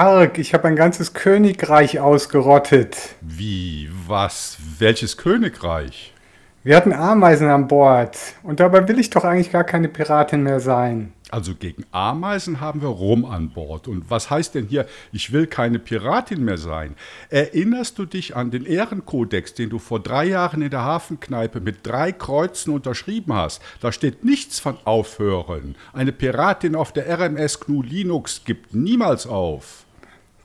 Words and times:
arg. 0.00 0.38
Ich 0.38 0.54
habe 0.54 0.66
ein 0.66 0.76
ganzes 0.76 1.12
Königreich 1.12 2.00
ausgerottet. 2.00 2.96
Wie? 3.20 3.90
Was? 4.06 4.56
Welches 4.78 5.18
Königreich? 5.18 6.14
Wir 6.62 6.76
hatten 6.76 6.94
Ameisen 6.94 7.48
an 7.48 7.68
Bord. 7.68 8.16
Und 8.42 8.60
dabei 8.60 8.88
will 8.88 8.98
ich 8.98 9.10
doch 9.10 9.24
eigentlich 9.24 9.52
gar 9.52 9.64
keine 9.64 9.88
Piratin 9.88 10.42
mehr 10.42 10.60
sein. 10.60 11.12
Also 11.30 11.54
gegen 11.54 11.84
Ameisen 11.92 12.60
haben 12.60 12.80
wir 12.80 12.88
Rum 12.88 13.26
an 13.26 13.50
Bord. 13.50 13.88
Und 13.88 14.10
was 14.10 14.30
heißt 14.30 14.54
denn 14.54 14.66
hier, 14.66 14.86
ich 15.12 15.32
will 15.32 15.46
keine 15.46 15.78
Piratin 15.78 16.44
mehr 16.44 16.58
sein? 16.58 16.96
Erinnerst 17.28 17.98
du 17.98 18.06
dich 18.06 18.34
an 18.34 18.50
den 18.50 18.64
Ehrenkodex, 18.64 19.52
den 19.52 19.68
du 19.68 19.78
vor 19.78 20.00
drei 20.00 20.24
Jahren 20.24 20.62
in 20.62 20.70
der 20.70 20.82
Hafenkneipe 20.82 21.60
mit 21.60 21.86
drei 21.86 22.10
Kreuzen 22.12 22.72
unterschrieben 22.72 23.34
hast? 23.34 23.62
Da 23.80 23.92
steht 23.92 24.24
nichts 24.24 24.60
von 24.60 24.78
Aufhören. 24.84 25.76
Eine 25.92 26.12
Piratin 26.12 26.74
auf 26.74 26.92
der 26.92 27.06
RMS 27.06 27.60
GNU 27.60 27.82
Linux 27.82 28.42
gibt 28.44 28.74
niemals 28.74 29.26
auf. 29.26 29.84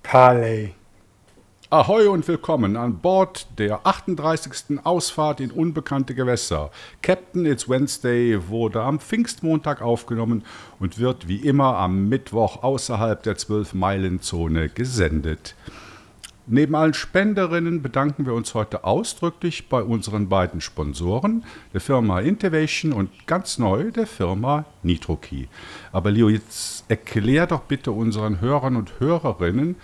Parley. 0.07 0.75
Ahoi 1.71 2.07
und 2.07 2.27
willkommen 2.27 2.77
an 2.77 2.99
Bord 2.99 3.47
der 3.57 3.87
38. 3.87 4.79
Ausfahrt 4.83 5.39
in 5.39 5.49
unbekannte 5.49 6.13
Gewässer. 6.13 6.69
Captain 7.01 7.47
It's 7.47 7.67
Wednesday 7.67 8.47
wurde 8.47 8.83
am 8.83 8.99
Pfingstmontag 8.99 9.81
aufgenommen 9.81 10.45
und 10.79 10.99
wird 10.99 11.27
wie 11.27 11.37
immer 11.37 11.77
am 11.77 12.07
Mittwoch 12.07 12.61
außerhalb 12.61 13.23
der 13.23 13.35
12-Meilen-Zone 13.35 14.69
gesendet. 14.69 15.55
Neben 16.47 16.75
allen 16.75 16.93
Spenderinnen 16.93 17.81
bedanken 17.81 18.27
wir 18.27 18.33
uns 18.33 18.53
heute 18.53 18.83
ausdrücklich 18.83 19.67
bei 19.67 19.81
unseren 19.81 20.29
beiden 20.29 20.61
Sponsoren, 20.61 21.43
der 21.73 21.81
Firma 21.81 22.19
Intivation 22.19 22.93
und 22.93 23.09
ganz 23.25 23.57
neu 23.57 23.89
der 23.89 24.05
Firma 24.05 24.65
NitroKey. 24.83 25.47
Aber 25.91 26.11
Leo, 26.11 26.29
jetzt 26.29 26.85
erklär 26.87 27.47
doch 27.47 27.61
bitte 27.61 27.91
unseren 27.91 28.41
Hörern 28.41 28.75
und 28.75 28.99
Hörerinnen, 28.99 29.75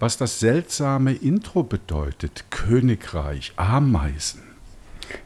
was 0.00 0.16
das 0.16 0.40
seltsame 0.40 1.12
Intro 1.12 1.62
bedeutet. 1.62 2.46
Königreich, 2.50 3.52
Ameisen. 3.54 4.42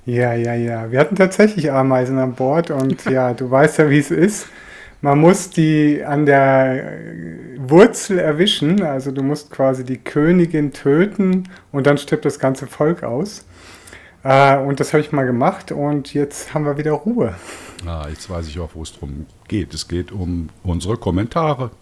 Ja, 0.04 0.34
ja, 0.34 0.54
ja. 0.54 0.90
Wir 0.90 1.00
hatten 1.00 1.16
tatsächlich 1.16 1.72
Ameisen 1.72 2.18
an 2.18 2.34
Bord 2.34 2.70
und 2.70 3.04
ja, 3.10 3.32
du 3.32 3.50
weißt 3.50 3.78
ja, 3.78 3.88
wie 3.88 3.98
es 3.98 4.10
ist. 4.10 4.46
Man 5.04 5.18
muss 5.18 5.50
die 5.50 6.04
an 6.04 6.26
der 6.26 6.92
Wurzel 7.56 8.20
erwischen, 8.20 8.84
also 8.84 9.10
du 9.10 9.24
musst 9.24 9.50
quasi 9.50 9.84
die 9.84 9.98
Königin 9.98 10.72
töten 10.72 11.48
und 11.72 11.88
dann 11.88 11.98
stirbt 11.98 12.24
das 12.24 12.38
ganze 12.38 12.68
Volk 12.68 13.02
aus. 13.02 13.44
Äh, 14.22 14.58
und 14.58 14.78
das 14.78 14.92
habe 14.92 15.00
ich 15.00 15.10
mal 15.10 15.26
gemacht 15.26 15.72
und 15.72 16.14
jetzt 16.14 16.54
haben 16.54 16.64
wir 16.64 16.78
wieder 16.78 16.92
Ruhe. 16.92 17.34
Ah, 17.84 18.06
jetzt 18.08 18.30
weiß 18.30 18.46
ich 18.46 18.60
auch, 18.60 18.70
wo 18.74 18.82
es 18.82 18.92
drum 18.92 19.26
geht. 19.48 19.74
Es 19.74 19.88
geht 19.88 20.12
um 20.12 20.50
unsere 20.62 20.96
Kommentare. 20.96 21.72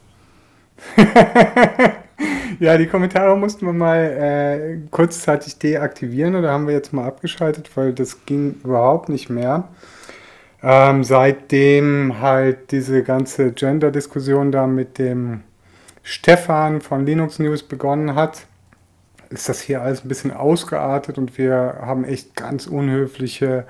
ja, 2.59 2.79
die 2.79 2.87
Kommentare 2.87 3.37
mussten 3.37 3.67
wir 3.67 3.75
mal 3.75 3.99
äh, 3.99 4.79
kurzzeitig 4.91 5.59
deaktivieren 5.59 6.37
oder 6.37 6.53
haben 6.53 6.67
wir 6.67 6.73
jetzt 6.73 6.95
mal 6.95 7.07
abgeschaltet, 7.07 7.71
weil 7.75 7.93
das 7.93 8.25
ging 8.25 8.55
überhaupt 8.65 9.11
nicht 9.11 9.29
mehr. 9.29 9.69
Ähm, 10.63 11.05
seitdem 11.05 12.21
halt 12.21 12.71
diese 12.71 13.03
ganze 13.03 13.53
Gender-Diskussion 13.53 14.53
da 14.53 14.67
mit 14.67 14.99
dem 14.99 15.43
Stefan 16.03 16.81
von 16.81 17.07
Linux 17.07 17.39
News 17.39 17.63
begonnen 17.63 18.15
hat, 18.15 18.43
ist 19.31 19.49
das 19.49 19.61
hier 19.61 19.83
alles 19.83 20.05
ein 20.05 20.09
bisschen 20.09 20.33
ausgeartet 20.33 21.17
und 21.17 21.39
wir 21.39 21.79
haben 21.81 22.05
echt 22.05 22.37
ganz 22.37 22.67
unhöfliche, 22.67 23.65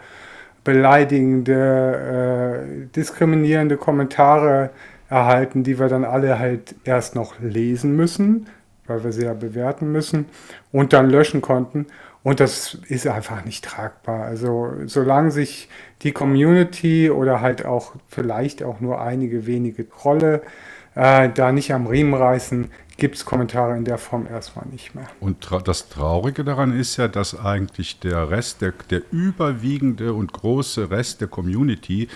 beleidigende, 0.64 2.64
äh, 2.64 2.86
diskriminierende 2.96 3.76
Kommentare 3.76 4.70
erhalten, 5.08 5.62
die 5.62 5.78
wir 5.78 5.88
dann 5.88 6.04
alle 6.04 6.38
halt 6.38 6.74
erst 6.84 7.14
noch 7.14 7.38
lesen 7.40 7.94
müssen, 7.94 8.46
weil 8.86 9.04
wir 9.04 9.12
sie 9.12 9.24
ja 9.24 9.34
bewerten 9.34 9.92
müssen 9.92 10.26
und 10.72 10.92
dann 10.92 11.10
löschen 11.10 11.40
konnten. 11.40 11.86
Und 12.22 12.40
das 12.40 12.74
ist 12.88 13.06
einfach 13.06 13.44
nicht 13.44 13.64
tragbar. 13.64 14.24
Also 14.24 14.72
solange 14.86 15.30
sich 15.30 15.68
die 16.02 16.12
Community 16.12 17.10
oder 17.10 17.40
halt 17.40 17.64
auch 17.64 17.92
vielleicht 18.08 18.62
auch 18.62 18.80
nur 18.80 19.00
einige 19.00 19.46
wenige 19.46 19.88
Trolle 19.88 20.42
äh, 20.94 21.30
da 21.34 21.52
nicht 21.52 21.72
am 21.72 21.86
Riemen 21.86 22.14
reißen, 22.14 22.70
gibt 22.98 23.16
es 23.16 23.24
Kommentare 23.24 23.74
in 23.76 23.84
der 23.84 23.96
Form 23.96 24.26
erstmal 24.26 24.66
nicht 24.66 24.94
mehr. 24.94 25.06
Und 25.20 25.40
tra 25.40 25.60
das 25.60 25.88
Traurige 25.88 26.44
daran 26.44 26.78
ist 26.78 26.98
ja, 26.98 27.08
dass 27.08 27.38
eigentlich 27.38 28.00
der 28.00 28.30
Rest, 28.30 28.60
der, 28.60 28.74
der 28.90 29.00
überwiegende 29.10 30.12
und 30.12 30.34
große 30.34 30.90
Rest 30.90 31.22
der 31.22 31.28
Community 31.28 32.08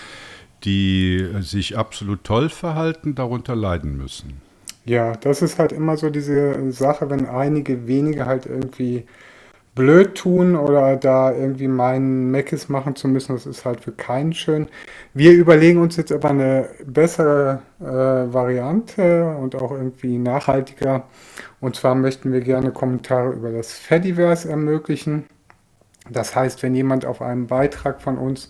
die 0.65 1.29
sich 1.41 1.77
absolut 1.77 2.25
toll 2.25 2.49
verhalten, 2.49 3.15
darunter 3.15 3.55
leiden 3.55 3.97
müssen. 3.97 4.41
Ja, 4.87 5.13
das 5.17 5.43
ist 5.43 5.59
halt 5.59 5.73
immer 5.73 5.97
so 5.97 6.11
diese 6.11 6.73
Sache, 6.73 7.09
wenn 7.11 7.27
einige 7.27 7.87
wenige 7.87 8.27
halt 8.27 8.47
irgendwie 8.47 9.05
blöd 9.75 10.15
tun 10.15 10.55
oder 10.55 10.97
da 10.97 11.33
irgendwie 11.33 11.67
meinen 11.67 12.31
Meckes 12.31 12.69
machen 12.69 12.95
zu 12.95 13.09
müssen, 13.09 13.35
das 13.35 13.47
ist 13.47 13.65
halt 13.65 13.81
für 13.81 13.93
keinen 13.93 14.33
schön. 14.33 14.69
Wir 15.15 15.33
überlegen 15.33 15.81
uns 15.81 15.97
jetzt 15.97 16.13
aber 16.13 16.31
eine 16.31 16.69
bessere 16.87 17.63
äh, 17.81 17.85
Variante 17.85 19.37
und 19.37 19.57
auch 19.57 19.73
irgendwie 19.73 20.19
nachhaltiger. 20.19 21.05
Und 21.61 21.77
zwar 21.77 21.95
möchten 21.95 22.33
wir 22.33 22.41
gerne 22.41 22.71
Kommentare 22.71 23.33
über 23.33 23.51
das 23.51 23.73
Fediverse 23.73 24.49
ermöglichen. 24.49 25.25
Das 26.11 26.37
heißt, 26.37 26.63
wenn 26.63 26.75
jemand 26.75 27.05
auf 27.07 27.23
einem 27.23 27.47
Beitrag 27.47 28.01
von 28.01 28.19
uns 28.19 28.49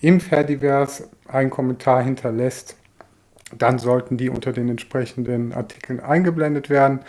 im 0.00 0.20
Fediverse 0.20 1.08
einen 1.28 1.50
Kommentar 1.50 2.02
hinterlässt, 2.02 2.76
dann 3.56 3.78
sollten 3.78 4.16
die 4.16 4.30
unter 4.30 4.52
den 4.52 4.68
entsprechenden 4.68 5.52
Artikeln 5.52 6.00
eingeblendet 6.00 6.70
werden. 6.70 7.00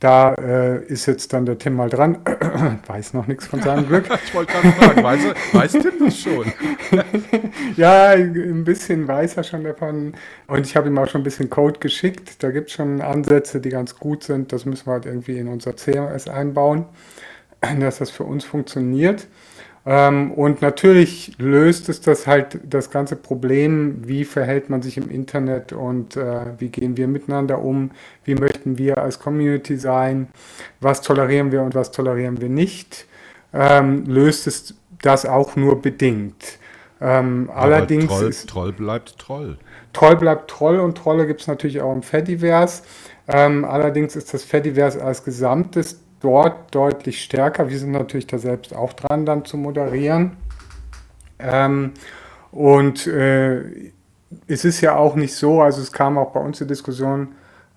Da 0.00 0.32
äh, 0.32 0.82
ist 0.86 1.04
jetzt 1.04 1.34
dann 1.34 1.44
der 1.44 1.58
Tim 1.58 1.76
mal 1.76 1.90
dran. 1.90 2.18
weiß 2.86 3.12
noch 3.12 3.26
nichts 3.26 3.46
von 3.46 3.60
seinem 3.60 3.86
Glück. 3.86 4.06
ich 4.24 4.34
wollte 4.34 4.54
gerade 4.54 4.72
fragen, 4.72 5.02
weiß, 5.02 5.20
weiß 5.52 5.72
Tim 5.72 5.92
das 5.98 6.18
schon? 6.18 6.46
ja, 7.76 8.12
ein 8.12 8.64
bisschen 8.64 9.06
weiß 9.06 9.36
er 9.36 9.44
schon 9.44 9.62
davon. 9.62 10.14
Und 10.46 10.66
ich 10.66 10.74
habe 10.74 10.88
ihm 10.88 10.96
auch 10.96 11.06
schon 11.06 11.20
ein 11.20 11.24
bisschen 11.24 11.50
Code 11.50 11.80
geschickt. 11.80 12.42
Da 12.42 12.50
gibt 12.50 12.70
es 12.70 12.76
schon 12.76 13.02
Ansätze, 13.02 13.60
die 13.60 13.68
ganz 13.68 13.94
gut 13.94 14.24
sind. 14.24 14.54
Das 14.54 14.64
müssen 14.64 14.86
wir 14.86 14.94
halt 14.94 15.04
irgendwie 15.04 15.38
in 15.38 15.48
unser 15.48 15.76
CMS 15.76 16.28
einbauen, 16.28 16.86
dass 17.80 17.98
das 17.98 18.10
für 18.10 18.24
uns 18.24 18.42
funktioniert. 18.42 19.26
Ähm, 19.86 20.32
und 20.32 20.60
natürlich 20.60 21.32
löst 21.38 21.88
es 21.88 22.00
das 22.00 22.26
halt 22.26 22.60
das 22.64 22.90
ganze 22.90 23.16
Problem, 23.16 24.06
wie 24.06 24.24
verhält 24.24 24.68
man 24.68 24.82
sich 24.82 24.98
im 24.98 25.10
Internet 25.10 25.72
und 25.72 26.16
äh, 26.16 26.58
wie 26.58 26.68
gehen 26.68 26.96
wir 26.96 27.08
miteinander 27.08 27.62
um, 27.62 27.90
wie 28.24 28.34
möchten 28.34 28.76
wir 28.76 28.98
als 28.98 29.18
Community 29.18 29.78
sein, 29.78 30.28
was 30.80 31.00
tolerieren 31.00 31.50
wir 31.50 31.62
und 31.62 31.74
was 31.74 31.92
tolerieren 31.92 32.40
wir 32.42 32.50
nicht, 32.50 33.06
ähm, 33.54 34.04
löst 34.06 34.46
es 34.46 34.74
das 35.02 35.24
auch 35.24 35.56
nur 35.56 35.80
bedingt. 35.80 36.58
Ähm, 37.00 37.50
allerdings 37.54 38.08
Troll, 38.08 38.28
ist, 38.28 38.48
Troll 38.50 38.72
bleibt 38.72 39.18
Troll. 39.18 39.56
Troll 39.94 40.16
bleibt 40.16 40.50
Troll 40.50 40.78
und 40.78 40.98
Trolle 40.98 41.26
gibt 41.26 41.40
es 41.40 41.46
natürlich 41.46 41.80
auch 41.80 41.94
im 41.94 42.02
Fediverse. 42.02 42.82
Ähm, 43.26 43.64
allerdings 43.64 44.14
ist 44.14 44.34
das 44.34 44.44
Fediverse 44.44 45.02
als 45.02 45.24
Gesamtes 45.24 46.00
dort 46.20 46.74
deutlich 46.74 47.22
stärker. 47.22 47.68
Wir 47.68 47.78
sind 47.78 47.92
natürlich 47.92 48.26
da 48.26 48.38
selbst 48.38 48.74
auch 48.74 48.92
dran, 48.92 49.26
dann 49.26 49.44
zu 49.44 49.56
moderieren. 49.56 50.36
Ähm, 51.38 51.92
und 52.52 53.06
äh, 53.06 53.92
es 54.46 54.64
ist 54.64 54.80
ja 54.80 54.96
auch 54.96 55.16
nicht 55.16 55.34
so, 55.34 55.60
also 55.60 55.80
es 55.80 55.92
kam 55.92 56.18
auch 56.18 56.32
bei 56.32 56.40
uns 56.40 56.58
die 56.58 56.66
Diskussion 56.66 57.28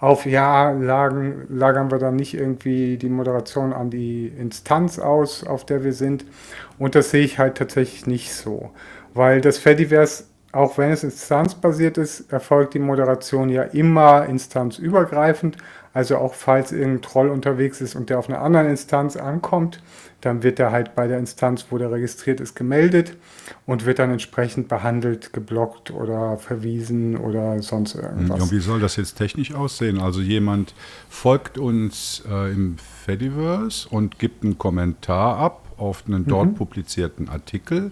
auf, 0.04 0.26
ja, 0.26 0.72
lagen, 0.72 1.46
lagern 1.50 1.90
wir 1.90 1.98
dann 1.98 2.18
nicht 2.18 2.34
irgendwie 2.34 2.98
die 2.98 3.08
Moderation 3.08 3.72
an 3.72 3.90
die 3.90 4.28
Instanz 4.28 5.00
aus, 5.00 5.46
auf 5.46 5.66
der 5.66 5.84
wir 5.84 5.94
sind. 5.94 6.26
Und 6.78 6.96
das 6.96 7.12
sehe 7.12 7.24
ich 7.24 7.40
halt 7.40 7.56
tatsächlich 7.56 8.06
nicht 8.06 8.34
so. 8.34 8.72
Weil 9.14 9.40
das 9.40 9.58
Fediverse, 9.60 10.26
auch 10.52 10.78
wenn 10.78 10.92
es 10.92 11.06
instanzbasiert 11.06 11.98
ist, 11.98 12.34
erfolgt 12.34 12.74
die 12.74 12.80
Moderation 12.80 13.48
ja 13.48 13.64
immer 13.64 14.26
instanzübergreifend. 14.26 15.58
Also 15.94 16.18
auch 16.18 16.34
falls 16.34 16.72
irgendein 16.72 17.04
Troll 17.04 17.30
unterwegs 17.30 17.80
ist 17.80 17.96
und 17.96 18.10
der 18.10 18.18
auf 18.18 18.28
einer 18.28 18.42
anderen 18.42 18.68
Instanz 18.68 19.16
ankommt, 19.16 19.82
dann 20.22 20.42
wird 20.42 20.60
er 20.60 20.72
halt 20.72 20.96
bei 20.96 21.08
der 21.08 21.20
Instanz, 21.20 21.68
wo 21.70 21.78
der 21.78 21.92
registriert 21.92 22.40
ist, 22.40 22.56
gemeldet 22.56 23.16
und 23.66 23.86
wird 23.86 24.00
dann 24.00 24.10
entsprechend 24.10 24.70
behandelt, 24.70 25.34
geblockt 25.34 25.92
oder 25.92 26.38
verwiesen 26.38 27.18
oder 27.18 27.62
sonst 27.62 27.96
irgendwas. 27.96 28.42
Und 28.42 28.52
wie 28.52 28.60
soll 28.60 28.80
das 28.80 28.96
jetzt 28.96 29.16
technisch 29.16 29.54
aussehen? 29.54 30.00
Also 30.00 30.22
jemand 30.22 30.74
folgt 31.10 31.58
uns 31.58 32.24
äh, 32.30 32.52
im 32.52 32.78
Fediverse 32.78 33.88
und 33.90 34.18
gibt 34.18 34.44
einen 34.44 34.58
Kommentar 34.58 35.38
ab 35.38 35.60
auf 35.78 36.04
einen 36.08 36.26
dort 36.26 36.50
mhm. 36.50 36.56
publizierten 36.56 37.30
Artikel 37.30 37.92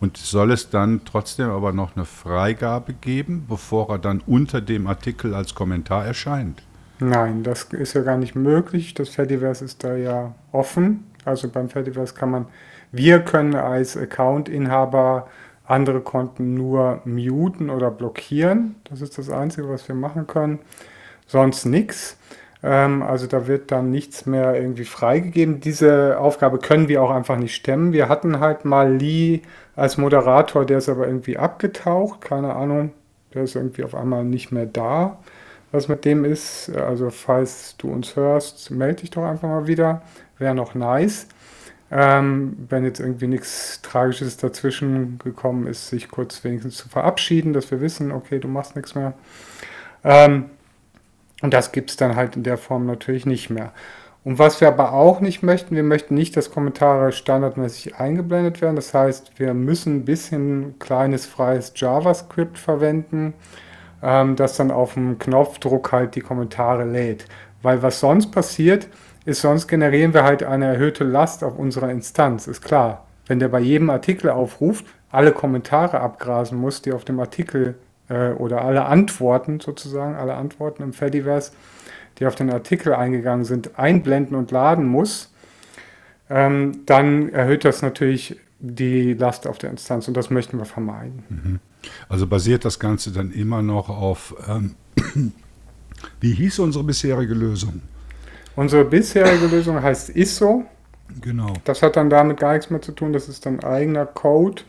und 0.00 0.16
soll 0.16 0.52
es 0.52 0.68
dann 0.68 1.02
trotzdem 1.04 1.48
aber 1.48 1.72
noch 1.72 1.96
eine 1.96 2.04
Freigabe 2.04 2.92
geben, 2.92 3.46
bevor 3.48 3.88
er 3.90 3.98
dann 3.98 4.20
unter 4.26 4.60
dem 4.60 4.86
Artikel 4.86 5.34
als 5.34 5.54
Kommentar 5.54 6.04
erscheint? 6.04 6.62
Nein, 7.00 7.42
das 7.42 7.64
ist 7.64 7.94
ja 7.94 8.02
gar 8.02 8.18
nicht 8.18 8.34
möglich. 8.34 8.92
Das 8.94 9.08
Fediverse 9.08 9.64
ist 9.64 9.82
da 9.82 9.96
ja 9.96 10.34
offen. 10.52 11.10
Also 11.24 11.48
beim 11.48 11.70
Fediverse 11.70 12.14
kann 12.14 12.30
man, 12.30 12.46
wir 12.92 13.20
können 13.20 13.54
als 13.54 13.96
Account-Inhaber 13.96 15.26
andere 15.64 16.00
Konten 16.00 16.54
nur 16.54 17.00
muten 17.04 17.70
oder 17.70 17.90
blockieren. 17.90 18.76
Das 18.84 19.00
ist 19.00 19.16
das 19.16 19.30
Einzige, 19.30 19.68
was 19.68 19.88
wir 19.88 19.94
machen 19.94 20.26
können. 20.26 20.58
Sonst 21.26 21.64
nichts. 21.64 22.18
Ähm, 22.62 23.02
also 23.02 23.26
da 23.26 23.46
wird 23.46 23.70
dann 23.70 23.90
nichts 23.90 24.26
mehr 24.26 24.60
irgendwie 24.60 24.84
freigegeben. 24.84 25.60
Diese 25.60 26.18
Aufgabe 26.18 26.58
können 26.58 26.88
wir 26.88 27.02
auch 27.02 27.10
einfach 27.10 27.36
nicht 27.36 27.54
stemmen. 27.54 27.92
Wir 27.92 28.08
hatten 28.08 28.40
halt 28.40 28.64
mal 28.64 28.92
Lee 28.94 29.40
als 29.76 29.96
Moderator, 29.96 30.66
der 30.66 30.78
ist 30.78 30.88
aber 30.88 31.06
irgendwie 31.06 31.38
abgetaucht, 31.38 32.20
keine 32.20 32.54
Ahnung. 32.54 32.92
Der 33.32 33.44
ist 33.44 33.54
irgendwie 33.54 33.84
auf 33.84 33.94
einmal 33.94 34.24
nicht 34.24 34.52
mehr 34.52 34.66
da. 34.66 35.18
Was 35.72 35.88
mit 35.88 36.04
dem 36.04 36.24
ist, 36.24 36.70
also 36.74 37.10
falls 37.10 37.76
du 37.78 37.90
uns 37.90 38.16
hörst, 38.16 38.70
melde 38.70 39.02
dich 39.02 39.10
doch 39.10 39.24
einfach 39.24 39.48
mal 39.48 39.66
wieder. 39.66 40.02
Wäre 40.38 40.54
noch 40.54 40.74
nice. 40.74 41.28
Ähm, 41.92 42.56
wenn 42.68 42.84
jetzt 42.84 43.00
irgendwie 43.00 43.26
nichts 43.26 43.82
Tragisches 43.82 44.36
dazwischen 44.36 45.18
gekommen 45.18 45.66
ist, 45.66 45.88
sich 45.88 46.08
kurz 46.08 46.44
wenigstens 46.44 46.76
zu 46.76 46.88
verabschieden, 46.88 47.52
dass 47.52 47.70
wir 47.70 47.80
wissen, 47.80 48.12
okay, 48.12 48.38
du 48.38 48.48
machst 48.48 48.76
nichts 48.76 48.94
mehr. 48.94 49.12
Ähm, 50.04 50.50
und 51.42 51.52
das 51.54 51.72
gibt 51.72 51.90
es 51.90 51.96
dann 51.96 52.16
halt 52.16 52.36
in 52.36 52.42
der 52.42 52.58
Form 52.58 52.86
natürlich 52.86 53.26
nicht 53.26 53.50
mehr. 53.50 53.72
Und 54.22 54.38
was 54.38 54.60
wir 54.60 54.68
aber 54.68 54.92
auch 54.92 55.20
nicht 55.20 55.42
möchten, 55.42 55.74
wir 55.74 55.82
möchten 55.82 56.14
nicht, 56.14 56.36
dass 56.36 56.50
Kommentare 56.50 57.10
standardmäßig 57.10 57.96
eingeblendet 57.96 58.60
werden. 58.60 58.76
Das 58.76 58.92
heißt, 58.92 59.38
wir 59.38 59.54
müssen 59.54 59.96
ein 59.96 60.04
bisschen 60.04 60.78
kleines 60.78 61.24
freies 61.24 61.72
JavaScript 61.74 62.58
verwenden, 62.58 63.34
ähm, 64.02 64.36
das 64.36 64.56
dann 64.56 64.70
auf 64.70 64.94
dem 64.94 65.18
Knopfdruck 65.18 65.92
halt 65.92 66.14
die 66.14 66.20
Kommentare 66.20 66.84
lädt. 66.84 67.26
Weil 67.62 67.82
was 67.82 68.00
sonst 68.00 68.30
passiert, 68.30 68.88
ist, 69.24 69.42
sonst 69.42 69.68
generieren 69.68 70.14
wir 70.14 70.24
halt 70.24 70.42
eine 70.42 70.66
erhöhte 70.66 71.04
Last 71.04 71.44
auf 71.44 71.58
unserer 71.58 71.90
Instanz, 71.90 72.46
ist 72.46 72.62
klar. 72.62 73.06
Wenn 73.26 73.38
der 73.38 73.48
bei 73.48 73.60
jedem 73.60 73.90
Artikel 73.90 74.30
aufruft, 74.30 74.86
alle 75.10 75.32
Kommentare 75.32 76.00
abgrasen 76.00 76.58
muss, 76.58 76.82
die 76.82 76.92
auf 76.92 77.04
dem 77.04 77.20
Artikel 77.20 77.74
äh, 78.08 78.30
oder 78.30 78.62
alle 78.62 78.86
Antworten 78.86 79.60
sozusagen, 79.60 80.14
alle 80.14 80.34
Antworten 80.34 80.82
im 80.82 80.92
Fediverse, 80.92 81.52
die 82.18 82.26
auf 82.26 82.34
den 82.34 82.50
Artikel 82.50 82.94
eingegangen 82.94 83.44
sind, 83.44 83.78
einblenden 83.78 84.36
und 84.36 84.50
laden 84.50 84.86
muss, 84.86 85.32
ähm, 86.28 86.82
dann 86.86 87.28
erhöht 87.30 87.64
das 87.64 87.82
natürlich 87.82 88.40
die 88.58 89.14
Last 89.14 89.46
auf 89.46 89.58
der 89.58 89.70
Instanz 89.70 90.06
und 90.08 90.16
das 90.16 90.30
möchten 90.30 90.58
wir 90.58 90.64
vermeiden. 90.64 91.24
Mhm. 91.28 91.60
Also 92.08 92.26
basiert 92.26 92.64
das 92.64 92.78
Ganze 92.78 93.12
dann 93.12 93.32
immer 93.32 93.62
noch 93.62 93.88
auf, 93.88 94.34
ähm, 94.48 94.74
wie 96.20 96.32
hieß 96.32 96.58
unsere 96.60 96.84
bisherige 96.84 97.34
Lösung? 97.34 97.82
Unsere 98.56 98.84
bisherige 98.84 99.46
Lösung 99.46 99.80
heißt 99.80 100.10
ISO. 100.10 100.64
Genau. 101.20 101.54
Das 101.64 101.82
hat 101.82 101.96
dann 101.96 102.10
damit 102.10 102.38
gar 102.38 102.52
nichts 102.52 102.70
mehr 102.70 102.82
zu 102.82 102.92
tun, 102.92 103.12
das 103.12 103.28
ist 103.28 103.46
dann 103.46 103.60
eigener 103.60 104.06
Code. 104.06 104.62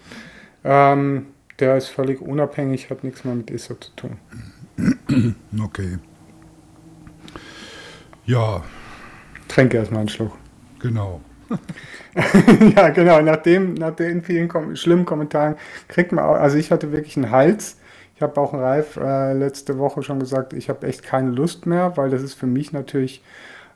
Ähm, 0.63 1.27
der 1.59 1.77
ist 1.77 1.87
völlig 1.87 2.21
unabhängig, 2.21 2.89
hat 2.89 3.03
nichts 3.03 3.23
mehr 3.23 3.35
mit 3.35 3.51
ISO 3.51 3.75
zu 3.75 3.91
tun. 3.95 4.17
Okay. 5.63 5.99
Ja. 8.25 8.63
Tränke 9.47 9.77
erstmal 9.77 9.99
einen 10.01 10.09
Schluck. 10.09 10.31
Genau. 10.79 11.21
ja, 12.75 12.89
genau. 12.89 13.21
Nach, 13.21 13.37
dem, 13.37 13.73
nach 13.73 13.95
den 13.95 14.21
vielen 14.21 14.47
kom 14.47 14.75
schlimmen 14.75 15.05
Kommentaren 15.05 15.55
kriegt 15.87 16.11
man 16.11 16.25
auch, 16.25 16.35
also 16.35 16.57
ich 16.57 16.71
hatte 16.71 16.91
wirklich 16.91 17.17
einen 17.17 17.31
Hals. 17.31 17.77
Ich 18.15 18.21
habe 18.21 18.39
auch 18.39 18.53
Ralf 18.53 18.97
äh, 18.97 19.33
letzte 19.33 19.79
Woche 19.79 20.03
schon 20.03 20.19
gesagt, 20.19 20.53
ich 20.53 20.69
habe 20.69 20.85
echt 20.87 21.03
keine 21.03 21.31
Lust 21.31 21.65
mehr, 21.65 21.97
weil 21.97 22.09
das 22.09 22.21
ist 22.21 22.35
für 22.35 22.45
mich 22.45 22.71
natürlich 22.71 23.23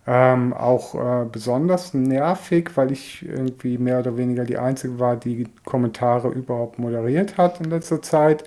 ähm, 0.07 0.53
auch 0.53 0.93
äh, 0.95 1.25
besonders 1.25 1.93
nervig, 1.93 2.71
weil 2.75 2.91
ich 2.91 3.25
irgendwie 3.27 3.77
mehr 3.77 3.99
oder 3.99 4.17
weniger 4.17 4.43
die 4.43 4.57
Einzige 4.57 4.99
war, 4.99 5.15
die 5.15 5.47
Kommentare 5.63 6.29
überhaupt 6.29 6.77
moderiert 6.77 7.37
hat 7.37 7.59
in 7.59 7.71
letzter 7.71 8.01
Zeit. 8.01 8.43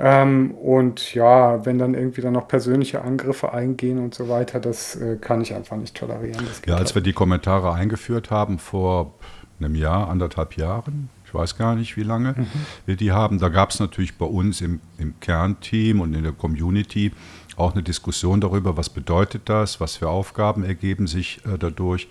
Ähm, 0.00 0.52
und 0.52 1.14
ja, 1.14 1.64
wenn 1.66 1.78
dann 1.78 1.94
irgendwie 1.94 2.20
dann 2.20 2.34
noch 2.34 2.46
persönliche 2.46 3.02
Angriffe 3.02 3.52
eingehen 3.52 3.98
und 3.98 4.14
so 4.14 4.28
weiter, 4.28 4.60
das 4.60 4.94
äh, 4.94 5.16
kann 5.16 5.40
ich 5.40 5.54
einfach 5.54 5.76
nicht 5.76 5.96
tolerieren. 5.96 6.46
ja, 6.66 6.74
als 6.74 6.90
halt. 6.90 6.94
wir 6.96 7.02
die 7.02 7.12
Kommentare 7.12 7.72
eingeführt 7.72 8.30
haben 8.30 8.58
vor 8.58 9.14
einem 9.58 9.74
Jahr, 9.74 10.08
anderthalb 10.08 10.56
Jahren, 10.56 11.10
ich 11.24 11.34
weiß 11.34 11.58
gar 11.58 11.74
nicht 11.74 11.96
wie 11.96 12.04
lange, 12.04 12.34
mhm. 12.36 12.46
wir 12.86 12.96
die 12.96 13.10
haben, 13.10 13.40
da 13.40 13.48
gab 13.48 13.70
es 13.70 13.80
natürlich 13.80 14.16
bei 14.16 14.24
uns 14.24 14.60
im, 14.60 14.80
im 14.98 15.18
Kernteam 15.18 16.00
und 16.00 16.14
in 16.14 16.22
der 16.22 16.32
Community 16.32 17.12
auch 17.56 17.72
eine 17.72 17.82
Diskussion 17.82 18.40
darüber, 18.40 18.76
was 18.76 18.88
bedeutet 18.88 19.42
das, 19.48 19.80
was 19.80 19.96
für 19.96 20.08
Aufgaben 20.08 20.62
ergeben 20.62 21.08
sich 21.08 21.40
äh, 21.44 21.58
dadurch. 21.58 22.06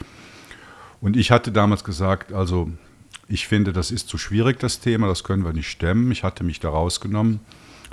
Und 1.00 1.16
ich 1.16 1.32
hatte 1.32 1.54
damals 1.54 1.86
gesagt, 1.86 2.34
also 2.34 2.70
ich 3.30 3.48
finde, 3.48 3.72
das 3.72 3.92
ist 3.92 4.10
zu 4.10 4.18
schwierig, 4.18 4.60
das 4.60 4.82
Thema, 4.82 5.08
das 5.08 5.24
können 5.24 5.46
wir 5.46 5.54
nicht 5.54 5.70
stemmen. 5.70 6.12
Ich 6.12 6.24
hatte 6.24 6.44
mich 6.44 6.60
da 6.60 6.70
rausgenommen. 6.70 7.40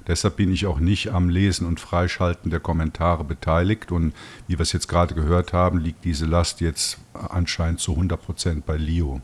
Deshalb 0.07 0.37
bin 0.37 0.53
ich 0.53 0.67
auch 0.67 0.81
nicht 0.81 1.13
am 1.13 1.29
Lesen 1.29 1.67
und 1.67 1.81
Freischalten 1.81 2.51
der 2.51 2.61
Kommentare 2.61 3.25
beteiligt. 3.25 3.93
Und 3.93 4.13
wie 4.47 4.59
wir 4.59 4.63
es 4.63 4.73
jetzt 4.73 4.89
gerade 4.89 5.15
gehört 5.15 5.53
haben, 5.53 5.79
liegt 5.79 6.05
diese 6.05 6.27
Last 6.27 6.61
jetzt 6.61 6.99
anscheinend 7.13 7.81
zu 7.81 7.93
100 7.93 8.21
Prozent 8.21 8.67
bei 8.67 8.77
Leo. 8.77 9.21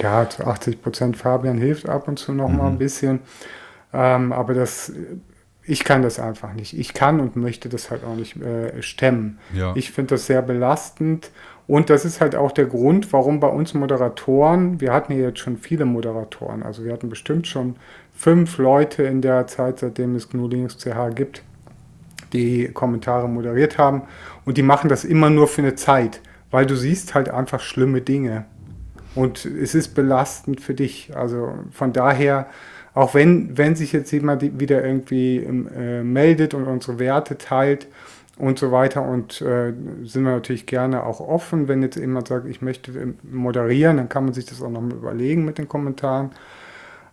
Ja, 0.00 0.28
zu 0.28 0.46
80 0.46 0.82
Prozent. 0.82 1.16
Fabian 1.16 1.58
hilft 1.58 1.88
ab 1.88 2.08
und 2.08 2.18
zu 2.18 2.32
noch 2.32 2.48
mhm. 2.48 2.56
mal 2.56 2.66
ein 2.68 2.78
bisschen. 2.78 3.20
Ähm, 3.92 4.32
aber 4.32 4.54
das 4.54 4.92
ich 5.68 5.84
kann 5.84 6.02
das 6.02 6.18
einfach 6.18 6.54
nicht. 6.54 6.78
Ich 6.78 6.94
kann 6.94 7.20
und 7.20 7.36
möchte 7.36 7.68
das 7.68 7.90
halt 7.90 8.04
auch 8.04 8.14
nicht 8.14 8.36
äh, 8.36 8.80
stemmen. 8.82 9.38
Ja. 9.52 9.72
Ich 9.74 9.90
finde 9.90 10.14
das 10.14 10.26
sehr 10.26 10.42
belastend 10.42 11.30
und 11.66 11.90
das 11.90 12.04
ist 12.04 12.20
halt 12.20 12.36
auch 12.36 12.52
der 12.52 12.66
Grund, 12.66 13.12
warum 13.12 13.40
bei 13.40 13.48
uns 13.48 13.74
Moderatoren, 13.74 14.80
wir 14.80 14.92
hatten 14.92 15.12
hier 15.12 15.24
jetzt 15.24 15.40
schon 15.40 15.56
viele 15.56 15.84
Moderatoren, 15.84 16.62
also 16.62 16.84
wir 16.84 16.92
hatten 16.92 17.08
bestimmt 17.08 17.48
schon 17.48 17.76
fünf 18.16 18.58
Leute 18.58 19.02
in 19.04 19.22
der 19.22 19.46
Zeit, 19.46 19.80
seitdem 19.80 20.14
es 20.16 20.28
GNU 20.28 20.48
Linux 20.48 20.78
CH 20.78 21.14
gibt, 21.14 21.42
die 22.32 22.68
Kommentare 22.68 23.28
moderiert 23.28 23.78
haben 23.78 24.02
und 24.44 24.56
die 24.56 24.62
machen 24.62 24.88
das 24.88 25.04
immer 25.04 25.30
nur 25.30 25.46
für 25.46 25.62
eine 25.62 25.74
Zeit, 25.74 26.20
weil 26.50 26.66
du 26.66 26.74
siehst 26.74 27.14
halt 27.14 27.28
einfach 27.28 27.60
schlimme 27.60 28.00
Dinge 28.00 28.46
und 29.14 29.44
es 29.44 29.74
ist 29.74 29.94
belastend 29.94 30.60
für 30.60 30.74
dich. 30.74 31.16
Also 31.16 31.54
von 31.70 31.92
daher 31.92 32.46
auch 32.96 33.12
wenn, 33.12 33.58
wenn 33.58 33.76
sich 33.76 33.92
jetzt 33.92 34.10
jemand 34.10 34.58
wieder 34.58 34.82
irgendwie 34.82 35.36
äh, 35.36 36.02
meldet 36.02 36.54
und 36.54 36.64
unsere 36.64 36.98
Werte 36.98 37.36
teilt 37.36 37.88
und 38.38 38.58
so 38.58 38.72
weiter 38.72 39.02
und 39.02 39.42
äh, 39.42 39.74
sind 40.02 40.24
wir 40.24 40.32
natürlich 40.32 40.64
gerne 40.64 41.02
auch 41.04 41.20
offen, 41.20 41.68
wenn 41.68 41.82
jetzt 41.82 41.96
jemand 41.96 42.28
sagt, 42.28 42.46
ich 42.46 42.62
möchte 42.62 43.14
moderieren, 43.22 43.98
dann 43.98 44.08
kann 44.08 44.24
man 44.24 44.32
sich 44.32 44.46
das 44.46 44.62
auch 44.62 44.70
noch 44.70 44.80
mal 44.80 44.94
überlegen 44.94 45.44
mit 45.44 45.58
den 45.58 45.68
Kommentaren. 45.68 46.30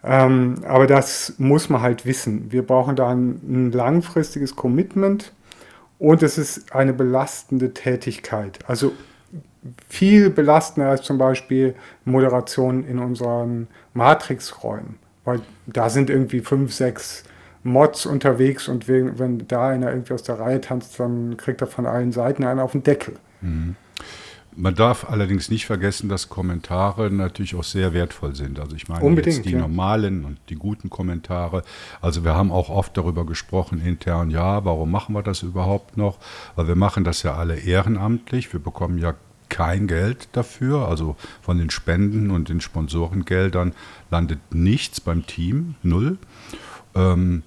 Ähm, 0.04 0.56
aber 0.68 0.86
das 0.86 1.36
muss 1.38 1.70
man 1.70 1.82
halt 1.82 2.06
wissen. 2.06 2.52
Wir 2.52 2.66
brauchen 2.66 2.96
da 2.96 3.10
ein, 3.10 3.40
ein 3.48 3.72
langfristiges 3.72 4.56
Commitment 4.56 5.32
und 5.98 6.22
es 6.24 6.38
ist 6.38 6.76
eine 6.76 6.94
belastende 6.94 7.74
Tätigkeit. 7.74 8.60
Also 8.68 8.92
viel 9.88 10.30
belastender 10.30 10.90
als 10.90 11.04
zum 11.04 11.18
Beispiel 11.18 11.76
Moderation 12.04 12.86
in 12.86 13.00
unseren 13.00 13.68
Matrix-Räumen. 13.94 15.00
Weil 15.24 15.40
da 15.68 15.90
sind 15.90 16.10
irgendwie 16.10 16.42
fünf, 16.42 16.74
sechs 16.74 17.24
Mods 17.64 18.06
unterwegs 18.06 18.68
und 18.68 18.90
wenn, 18.90 19.18
wenn 19.20 19.48
da 19.48 19.70
einer 19.70 19.90
irgendwie 19.92 20.14
aus 20.14 20.24
der 20.24 20.38
Reihe 20.38 20.60
tanzt, 20.60 21.00
dann 21.00 21.38
kriegt 21.38 21.62
er 21.62 21.68
von 21.68 21.86
allen 21.86 22.12
Seiten 22.12 22.44
einen 22.44 22.60
auf 22.60 22.74
den 22.74 22.84
Deckel. 22.84 23.16
Mhm. 23.40 23.78
Man 24.56 24.76
darf 24.76 25.10
allerdings 25.10 25.50
nicht 25.50 25.66
vergessen, 25.66 26.10
dass 26.10 26.30
Kommentare 26.30 27.10
natürlich 27.10 27.56
auch 27.56 27.64
sehr 27.64 27.94
wertvoll 27.94 28.36
sind. 28.36 28.60
Also 28.60 28.76
ich 28.76 28.88
meine 28.88 29.04
Unbedingt, 29.04 29.38
jetzt 29.38 29.46
die 29.46 29.54
ja. 29.54 29.60
normalen 29.60 30.26
und 30.26 30.38
die 30.50 30.56
guten 30.56 30.90
Kommentare. 30.90 31.64
Also 32.02 32.24
wir 32.24 32.36
haben 32.36 32.52
auch 32.52 32.70
oft 32.70 32.96
darüber 32.98 33.26
gesprochen 33.26 33.82
intern, 33.84 34.30
ja, 34.30 34.64
warum 34.66 34.92
machen 34.92 35.16
wir 35.16 35.24
das 35.24 35.44
überhaupt 35.44 35.98
noch? 35.98 36.18
Weil 36.56 36.68
wir 36.68 36.76
machen 36.76 37.04
das 37.04 37.24
ja 37.24 37.36
alle 37.36 37.58
ehrenamtlich. 37.58 38.52
Wir 38.54 38.60
bekommen 38.60 38.98
ja 38.98 39.16
kein 39.50 39.88
Geld 39.88 40.30
dafür. 40.34 40.88
Also 40.88 41.16
von 41.42 41.58
den 41.58 41.70
Spenden 41.70 42.32
und 42.32 42.50
den 42.50 42.62
Sponsorengeldern 42.62 43.74
landet 44.10 44.40
nichts 44.52 45.00
beim 45.00 45.26
Team, 45.28 45.76
null. 45.84 46.18
Ähm, 46.96 47.44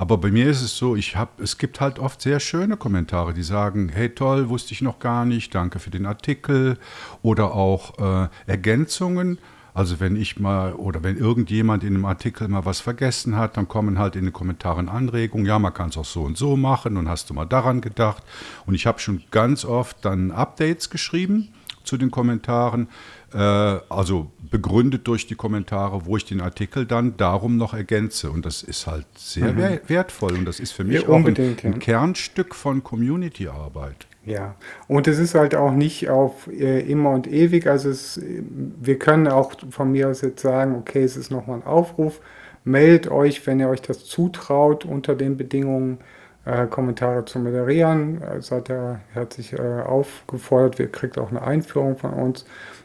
aber 0.00 0.16
bei 0.16 0.30
mir 0.30 0.48
ist 0.48 0.62
es 0.62 0.78
so, 0.78 0.96
ich 0.96 1.14
hab, 1.14 1.38
es 1.42 1.58
gibt 1.58 1.78
halt 1.78 1.98
oft 1.98 2.22
sehr 2.22 2.40
schöne 2.40 2.78
Kommentare, 2.78 3.34
die 3.34 3.42
sagen, 3.42 3.90
hey 3.90 4.08
toll, 4.08 4.48
wusste 4.48 4.72
ich 4.72 4.80
noch 4.80 4.98
gar 4.98 5.26
nicht, 5.26 5.54
danke 5.54 5.78
für 5.78 5.90
den 5.90 6.06
Artikel. 6.06 6.78
Oder 7.20 7.52
auch 7.52 7.98
äh, 7.98 8.28
Ergänzungen. 8.46 9.36
Also 9.74 10.00
wenn 10.00 10.16
ich 10.16 10.40
mal 10.40 10.72
oder 10.72 11.02
wenn 11.02 11.18
irgendjemand 11.18 11.84
in 11.84 11.96
einem 11.96 12.06
Artikel 12.06 12.48
mal 12.48 12.64
was 12.64 12.80
vergessen 12.80 13.36
hat, 13.36 13.58
dann 13.58 13.68
kommen 13.68 13.98
halt 13.98 14.16
in 14.16 14.24
den 14.24 14.32
Kommentaren 14.32 14.88
Anregungen, 14.88 15.44
ja, 15.44 15.58
man 15.58 15.74
kann 15.74 15.90
es 15.90 15.98
auch 15.98 16.06
so 16.06 16.22
und 16.22 16.38
so 16.38 16.56
machen 16.56 16.96
und 16.96 17.06
hast 17.06 17.28
du 17.28 17.34
mal 17.34 17.44
daran 17.44 17.82
gedacht. 17.82 18.22
Und 18.64 18.72
ich 18.72 18.86
habe 18.86 19.00
schon 19.00 19.22
ganz 19.30 19.66
oft 19.66 20.02
dann 20.06 20.30
Updates 20.30 20.88
geschrieben 20.88 21.50
zu 21.90 21.96
den 21.96 22.12
Kommentaren, 22.12 22.88
äh, 23.34 23.36
also 23.36 24.30
begründet 24.48 25.08
durch 25.08 25.26
die 25.26 25.34
Kommentare, 25.34 26.06
wo 26.06 26.16
ich 26.16 26.24
den 26.24 26.40
Artikel 26.40 26.86
dann 26.86 27.16
darum 27.16 27.56
noch 27.56 27.74
ergänze. 27.74 28.30
Und 28.30 28.46
das 28.46 28.62
ist 28.62 28.86
halt 28.86 29.06
sehr 29.16 29.52
mhm. 29.52 29.80
wertvoll 29.88 30.34
und 30.34 30.44
das 30.44 30.60
ist 30.60 30.70
für 30.70 30.84
mich 30.84 31.02
ja, 31.02 31.08
auch 31.08 31.24
ein, 31.24 31.36
ein. 31.36 31.78
Kernstück 31.80 32.54
von 32.54 32.84
Community-Arbeit. 32.84 34.06
Ja, 34.24 34.54
und 34.86 35.08
es 35.08 35.18
ist 35.18 35.34
halt 35.34 35.56
auch 35.56 35.72
nicht 35.72 36.08
auf 36.10 36.46
äh, 36.46 36.80
immer 36.80 37.10
und 37.10 37.26
ewig. 37.26 37.66
Also 37.66 37.88
es, 37.88 38.20
wir 38.22 38.98
können 38.98 39.26
auch 39.26 39.52
von 39.70 39.90
mir 39.90 40.10
aus 40.10 40.20
jetzt 40.20 40.42
sagen, 40.42 40.76
okay, 40.76 41.02
es 41.02 41.16
ist 41.16 41.32
nochmal 41.32 41.56
ein 41.56 41.66
Aufruf. 41.66 42.20
Meldet 42.62 43.10
euch, 43.10 43.44
wenn 43.48 43.58
ihr 43.58 43.68
euch 43.68 43.82
das 43.82 44.04
zutraut 44.04 44.84
unter 44.84 45.16
den 45.16 45.36
Bedingungen. 45.36 45.98
Äh, 46.44 46.66
Kommentare 46.66 47.24
zu 47.24 47.38
moderieren. 47.38 48.20
Hat 48.50 48.70
er 48.70 49.00
hat 49.14 49.32
sich 49.34 49.52
äh, 49.52 49.82
aufgefordert, 49.82 50.78
wir 50.78 50.90
kriegt 50.90 51.18
auch 51.18 51.30
eine 51.30 51.42
Einführung 51.42 51.96
von 51.96 52.12
uns. 52.12 52.44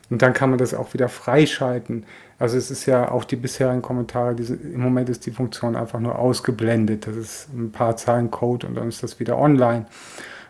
Und 0.09 0.21
dann 0.21 0.33
kann 0.33 0.49
man 0.49 0.59
das 0.59 0.73
auch 0.73 0.93
wieder 0.93 1.09
freischalten. 1.09 2.05
Also 2.37 2.57
es 2.57 2.69
ist 2.69 2.85
ja 2.85 3.09
auch 3.09 3.23
die 3.23 3.37
bisherigen 3.37 3.81
Kommentare, 3.81 4.35
diese, 4.35 4.55
im 4.55 4.81
Moment 4.81 5.09
ist 5.09 5.25
die 5.25 5.31
Funktion 5.31 5.75
einfach 5.75 5.99
nur 5.99 6.19
ausgeblendet. 6.19 7.07
Das 7.07 7.15
ist 7.15 7.53
ein 7.53 7.71
paar 7.71 7.95
Zeilen 7.97 8.29
Code 8.29 8.67
und 8.67 8.75
dann 8.75 8.89
ist 8.89 9.01
das 9.03 9.19
wieder 9.19 9.37
online. 9.37 9.85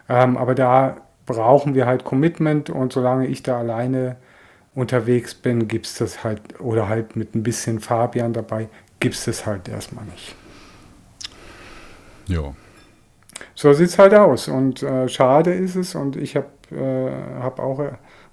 Ähm, 0.10 0.36
aber 0.38 0.56
da 0.56 0.98
brauchen 1.26 1.76
wir 1.76 1.86
halt 1.86 2.04
Commitment 2.04 2.70
und 2.70 2.92
solange 2.92 3.28
ich 3.28 3.44
da 3.44 3.60
alleine 3.60 4.18
unterwegs 4.74 5.34
bin, 5.34 5.68
gibt 5.68 5.86
es 5.86 5.96
das 5.96 6.24
halt, 6.24 6.60
oder 6.60 6.90
halt 6.90 7.16
mit 7.16 7.34
ein 7.34 7.44
bisschen 7.44 7.80
Fabian 7.80 8.34
dabei, 8.34 8.68
gibt 9.00 9.16
es 9.16 9.26
das 9.26 9.46
halt 9.46 9.70
erstmal 9.70 10.06
nicht. 10.06 10.36
Ja. 12.28 12.54
So 13.54 13.74
sieht 13.74 13.90
es 13.90 14.00
halt 14.00 14.14
aus 14.14 14.48
und 14.48 14.84
äh, 14.84 15.08
schade 15.08 15.54
ist 15.54 15.76
es 15.76 15.96
und 15.96 16.16
ich 16.16 16.36
habe 16.36 16.48
äh, 16.72 17.42
hab 17.42 17.60
auch 17.60 17.82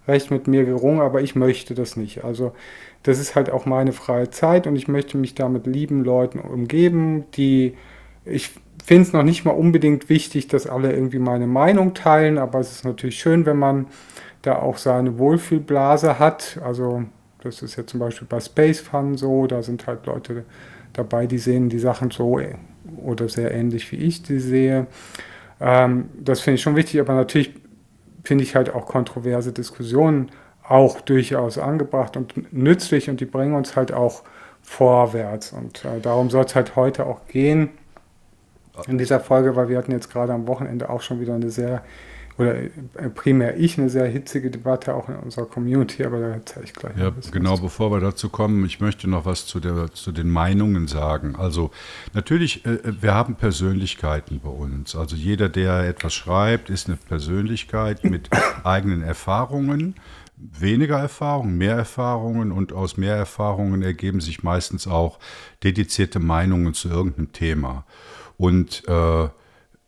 recht 0.09 0.30
mit 0.30 0.49
mir 0.49 0.64
gerungen, 0.64 1.00
aber 1.00 1.23
ich 1.23 1.35
möchte 1.35 1.75
das 1.75 1.97
nicht. 1.97 2.25
Also 2.25 2.52
das 3.02 3.18
ist 3.18 3.35
halt 3.35 3.50
auch 3.50 3.66
meine 3.66 3.92
freie 3.92 4.30
Zeit 4.30 4.66
und 4.66 4.76
ich 4.76 4.88
möchte 4.88 5.16
mich 5.16 5.35
da 5.35 5.49
mit 5.49 5.66
lieben 5.66 6.04
Leuten 6.04 6.38
umgeben, 6.38 7.25
die 7.35 7.75
ich 8.25 8.50
finde 8.85 9.02
es 9.02 9.12
noch 9.12 9.23
nicht 9.23 9.44
mal 9.44 9.52
unbedingt 9.52 10.09
wichtig, 10.09 10.49
dass 10.49 10.66
alle 10.66 10.92
irgendwie 10.92 11.18
meine 11.18 11.47
Meinung 11.47 11.94
teilen, 11.94 12.38
aber 12.38 12.61
es 12.61 12.73
ist 12.73 12.85
natürlich 12.85 13.18
schön, 13.18 13.47
wenn 13.47 13.59
man 13.59 13.87
da 14.42 14.56
auch 14.56 14.76
seine 14.76 15.18
Wohlfühlblase 15.18 16.18
hat. 16.18 16.61
Also 16.64 17.04
das 17.42 17.62
ist 17.62 17.76
ja 17.76 17.87
zum 17.87 18.00
Beispiel 18.00 18.26
bei 18.28 18.40
Space 18.40 18.80
Fun 18.80 19.16
so, 19.16 19.47
da 19.47 19.62
sind 19.62 19.87
halt 19.87 20.06
Leute 20.06 20.44
dabei, 20.92 21.26
die 21.26 21.38
sehen 21.38 21.68
die 21.68 21.78
Sachen 21.78 22.11
so 22.11 22.38
oder 22.96 23.28
sehr 23.28 23.52
ähnlich 23.52 23.90
wie 23.92 23.96
ich 23.96 24.22
die 24.22 24.38
sehe. 24.38 24.86
Ähm, 25.60 26.10
das 26.18 26.40
finde 26.40 26.56
ich 26.56 26.62
schon 26.62 26.76
wichtig, 26.76 27.00
aber 27.00 27.14
natürlich 27.14 27.54
finde 28.24 28.44
ich 28.44 28.54
halt 28.54 28.74
auch 28.74 28.86
kontroverse 28.86 29.52
Diskussionen 29.52 30.30
auch 30.62 31.00
durchaus 31.00 31.58
angebracht 31.58 32.16
und 32.16 32.52
nützlich 32.52 33.10
und 33.10 33.20
die 33.20 33.26
bringen 33.26 33.54
uns 33.54 33.76
halt 33.76 33.92
auch 33.92 34.22
vorwärts. 34.62 35.52
Und 35.52 35.84
äh, 35.84 36.00
darum 36.00 36.30
soll 36.30 36.44
es 36.44 36.54
halt 36.54 36.76
heute 36.76 37.06
auch 37.06 37.26
gehen 37.26 37.70
in 38.86 38.96
dieser 38.96 39.20
Folge, 39.20 39.54
weil 39.56 39.68
wir 39.68 39.76
hatten 39.76 39.92
jetzt 39.92 40.10
gerade 40.10 40.32
am 40.32 40.46
Wochenende 40.46 40.88
auch 40.88 41.02
schon 41.02 41.20
wieder 41.20 41.34
eine 41.34 41.50
sehr, 41.50 41.82
oder 42.38 42.56
äh, 42.56 42.70
primär 43.14 43.56
ich, 43.56 43.78
eine 43.78 43.90
sehr 43.90 44.06
hitzige 44.06 44.50
Debatte 44.50 44.94
auch 44.94 45.08
in 45.08 45.16
unserer 45.16 45.46
Community, 45.46 46.04
aber 46.04 46.20
da 46.20 46.28
erzähle 46.28 46.64
ich 46.64 46.72
gleich. 46.72 46.96
Ja, 46.96 47.12
genau, 47.30 47.56
bevor 47.56 47.90
wir 47.90 48.00
dazu 48.00 48.28
kommen, 48.28 48.64
ich 48.64 48.80
möchte 48.80 49.08
noch 49.08 49.24
was 49.26 49.46
zu, 49.46 49.60
der, 49.60 49.92
zu 49.92 50.12
den 50.12 50.30
Meinungen 50.30 50.88
sagen. 50.88 51.36
Also 51.36 51.70
natürlich, 52.14 52.64
äh, 52.64 52.78
wir 53.00 53.14
haben 53.14 53.34
Persönlichkeiten 53.34 54.40
bei 54.42 54.50
uns. 54.50 54.96
Also 54.96 55.16
jeder, 55.16 55.48
der 55.48 55.88
etwas 55.88 56.14
schreibt, 56.14 56.70
ist 56.70 56.88
eine 56.88 56.96
Persönlichkeit 56.96 58.04
mit 58.10 58.30
eigenen 58.64 59.02
Erfahrungen 59.02 59.94
weniger 60.58 60.98
Erfahrungen, 60.98 61.56
mehr 61.56 61.76
Erfahrungen 61.76 62.52
und 62.52 62.72
aus 62.72 62.96
mehr 62.96 63.14
Erfahrungen 63.14 63.82
ergeben 63.82 64.20
sich 64.20 64.42
meistens 64.42 64.86
auch 64.86 65.18
dedizierte 65.62 66.18
Meinungen 66.18 66.74
zu 66.74 66.88
irgendeinem 66.88 67.32
Thema. 67.32 67.84
Und 68.38 68.82
äh, 68.88 69.28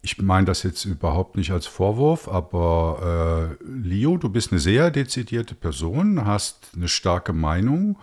ich 0.05 0.21
meine 0.21 0.45
das 0.45 0.63
jetzt 0.63 0.85
überhaupt 0.85 1.37
nicht 1.37 1.51
als 1.51 1.67
Vorwurf, 1.67 2.29
aber 2.29 3.57
äh, 3.59 3.65
Leo, 3.67 4.19
du 4.19 4.29
bist 4.29 4.53
eine 4.53 4.61
sehr 4.61 4.91
dezidierte 4.91 5.55
Person, 5.55 6.27
hast 6.27 6.73
eine 6.77 6.89
starke 6.89 7.33
Meinung 7.33 7.97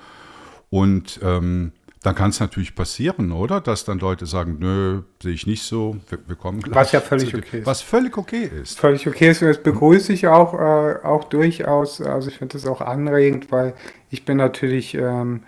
und 0.72 1.20
ähm, 1.22 1.74
dann 2.02 2.16
kann 2.16 2.32
es 2.32 2.40
natürlich 2.40 2.74
passieren, 2.74 3.32
oder? 3.32 3.62
Dass 3.62 3.86
dann 3.86 4.00
Leute 4.00 4.26
sagen, 4.26 4.58
nö, 4.60 5.04
sehe 5.22 5.34
ich 5.34 5.46
nicht 5.46 5.62
so, 5.62 5.98
wir, 6.10 6.18
wir 6.26 6.36
kommen 6.36 6.60
gleich. 6.62 6.76
Was 6.76 6.92
ja 6.92 7.02
völlig 7.02 7.36
okay 7.36 7.60
ist. 7.60 7.68
Was 7.68 7.84
völlig 7.84 8.18
okay 8.18 8.50
ist. 8.62 8.80
Völlig 8.80 9.08
okay 9.08 9.30
ist 9.30 9.44
und 9.44 9.50
das 9.50 9.62
begrüße 9.62 10.12
ich 10.12 10.26
auch, 10.26 10.56
äh, 10.56 10.96
auch 11.04 11.26
durchaus. 11.26 12.02
Also 12.02 12.30
ich 12.30 12.40
finde 12.40 12.54
das 12.54 12.66
auch 12.66 12.82
anregend, 12.82 13.52
weil 13.52 13.76
ich 14.10 14.26
bin 14.26 14.38
natürlich... 14.38 14.96
Ähm, 14.96 15.44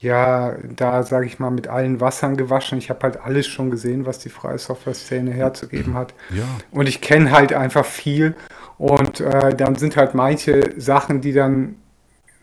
ja, 0.00 0.54
da 0.76 1.02
sage 1.02 1.26
ich 1.26 1.38
mal, 1.38 1.50
mit 1.50 1.66
allen 1.66 2.00
Wassern 2.00 2.36
gewaschen. 2.36 2.78
Ich 2.78 2.88
habe 2.88 3.00
halt 3.02 3.20
alles 3.20 3.48
schon 3.48 3.70
gesehen, 3.70 4.06
was 4.06 4.20
die 4.20 4.28
freie 4.28 4.58
Software-Szene 4.58 5.32
herzugeben 5.32 5.94
hat. 5.94 6.14
Ja. 6.30 6.44
Und 6.70 6.88
ich 6.88 7.00
kenne 7.00 7.32
halt 7.32 7.52
einfach 7.52 7.84
viel. 7.84 8.36
Und 8.78 9.20
äh, 9.20 9.54
dann 9.54 9.74
sind 9.74 9.96
halt 9.96 10.14
manche 10.14 10.72
Sachen, 10.80 11.20
die 11.20 11.32
dann, 11.32 11.76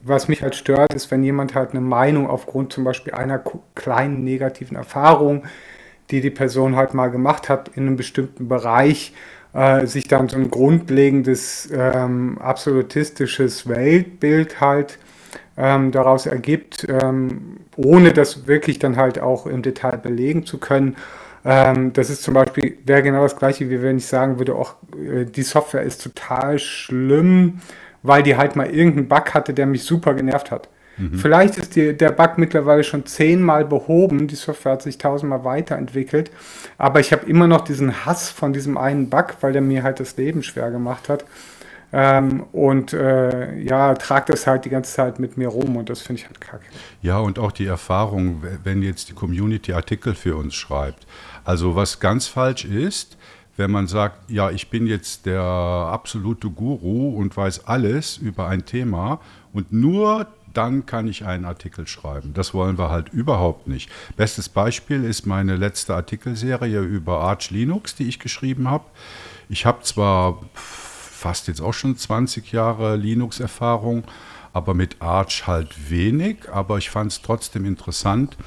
was 0.01 0.27
mich 0.27 0.41
halt 0.41 0.55
stört, 0.55 0.93
ist, 0.93 1.11
wenn 1.11 1.23
jemand 1.23 1.55
halt 1.55 1.71
eine 1.71 1.79
Meinung 1.79 2.29
aufgrund 2.29 2.73
zum 2.73 2.83
Beispiel 2.83 3.13
einer 3.13 3.41
kleinen 3.73 4.25
negativen 4.25 4.75
Erfahrung, 4.75 5.45
die 6.11 6.19
die 6.19 6.31
Person 6.31 6.75
halt 6.75 6.93
mal 6.93 7.07
gemacht 7.07 7.47
hat 7.47 7.69
in 7.69 7.87
einem 7.87 7.95
bestimmten 7.95 8.49
Bereich, 8.49 9.13
äh, 9.53 9.85
sich 9.85 10.09
dann 10.09 10.27
so 10.27 10.35
ein 10.35 10.51
grundlegendes 10.51 11.69
ähm, 11.73 12.37
absolutistisches 12.41 13.69
Weltbild 13.69 14.59
halt 14.59 14.99
ähm, 15.57 15.91
daraus 15.91 16.25
ergibt, 16.25 16.87
ähm, 16.89 17.57
ohne 17.75 18.13
das 18.13 18.47
wirklich 18.47 18.79
dann 18.79 18.97
halt 18.97 19.19
auch 19.19 19.45
im 19.45 19.61
Detail 19.61 19.97
belegen 19.97 20.45
zu 20.45 20.57
können. 20.57 20.95
Ähm, 21.45 21.93
das 21.93 22.09
ist 22.09 22.23
zum 22.23 22.33
Beispiel, 22.33 22.77
wäre 22.85 23.03
genau 23.03 23.23
das 23.23 23.37
gleiche, 23.37 23.69
wie 23.69 23.81
wenn 23.81 23.97
ich 23.97 24.07
sagen 24.07 24.39
würde, 24.39 24.55
auch 24.55 24.75
äh, 24.95 25.25
die 25.25 25.43
Software 25.43 25.83
ist 25.83 26.03
total 26.03 26.59
schlimm, 26.59 27.61
weil 28.03 28.23
die 28.23 28.35
halt 28.35 28.55
mal 28.55 28.69
irgendeinen 28.69 29.07
Bug 29.07 29.33
hatte, 29.33 29.53
der 29.53 29.65
mich 29.65 29.83
super 29.83 30.13
genervt 30.13 30.51
hat. 30.51 30.69
Mhm. 30.97 31.17
Vielleicht 31.17 31.57
ist 31.57 31.75
die, 31.75 31.95
der 31.95 32.11
Bug 32.11 32.37
mittlerweile 32.37 32.83
schon 32.83 33.05
zehnmal 33.05 33.65
behoben, 33.65 34.27
die 34.27 34.35
Software 34.35 34.73
hat 34.73 34.81
sich 34.81 34.97
tausendmal 34.97 35.43
weiterentwickelt, 35.43 36.31
aber 36.77 36.99
ich 36.99 37.11
habe 37.11 37.25
immer 37.27 37.47
noch 37.47 37.61
diesen 37.61 38.05
Hass 38.05 38.29
von 38.29 38.53
diesem 38.53 38.77
einen 38.77 39.09
Bug, 39.09 39.35
weil 39.41 39.53
der 39.53 39.61
mir 39.61 39.83
halt 39.83 39.99
das 39.99 40.17
Leben 40.17 40.41
schwer 40.41 40.71
gemacht 40.71 41.09
hat. 41.09 41.25
Ähm, 41.97 42.43
und 42.51 42.91
äh, 42.91 43.57
ja, 43.61 43.93
trage 43.93 44.33
das 44.33 44.45
halt 44.47 44.65
die 44.65 44.69
ganze 44.69 44.93
Zeit 44.93 45.17
mit 45.17 45.37
mir 45.37 45.47
rum 45.47 45.77
und 45.77 45.89
das 45.89 46.01
finde 46.01 46.21
ich 46.21 46.27
halt 46.27 46.41
kacke. 46.41 46.65
Ja, 47.01 47.19
und 47.19 47.39
auch 47.39 47.53
die 47.53 47.67
Erfahrung, 47.67 48.43
wenn 48.65 48.81
jetzt 48.81 49.07
die 49.07 49.13
Community 49.13 49.71
Artikel 49.71 50.13
für 50.13 50.35
uns 50.35 50.55
schreibt. 50.55 51.07
Also 51.45 51.77
was 51.77 52.01
ganz 52.01 52.27
falsch 52.27 52.65
ist, 52.65 53.15
wenn 53.55 53.71
man 53.71 53.87
sagt, 53.87 54.29
ja, 54.29 54.49
ich 54.51 54.69
bin 54.69 54.87
jetzt 54.87 55.25
der 55.25 55.41
absolute 55.41 56.49
Guru 56.49 57.15
und 57.15 57.37
weiß 57.37 57.65
alles 57.65 58.17
über 58.17 58.49
ein 58.49 58.65
Thema 58.65 59.21
und 59.53 59.71
nur 59.71 60.27
dann 60.53 60.85
kann 60.85 61.07
ich 61.07 61.23
einen 61.23 61.45
Artikel 61.45 61.87
schreiben. 61.87 62.33
Das 62.33 62.53
wollen 62.53 62.77
wir 62.77 62.89
halt 62.89 63.07
überhaupt 63.13 63.67
nicht. 63.69 63.89
Bestes 64.17 64.49
Beispiel 64.49 65.05
ist 65.05 65.25
meine 65.25 65.55
letzte 65.55 65.95
Artikelserie 65.95 66.81
über 66.81 67.21
Arch 67.21 67.51
Linux, 67.51 67.95
die 67.95 68.09
ich 68.09 68.19
geschrieben 68.19 68.69
habe. 68.69 68.83
Ich 69.47 69.65
habe 69.65 69.81
zwar 69.83 70.41
fast 71.25 71.47
jetzt 71.47 71.59
auch 71.59 71.73
schon 71.73 71.97
20 71.97 72.51
Jahre 72.51 72.97
Linux-Erfahrung, 72.97 74.03
aber 74.53 74.75
mit 74.75 75.01
Arch 75.01 75.47
halt 75.47 75.89
wenig. 75.89 76.51
Aber 76.51 76.77
ich 76.77 76.91
fand 76.91 77.11
es 77.11 77.23
trotzdem 77.23 77.65
interessant. 77.65 78.37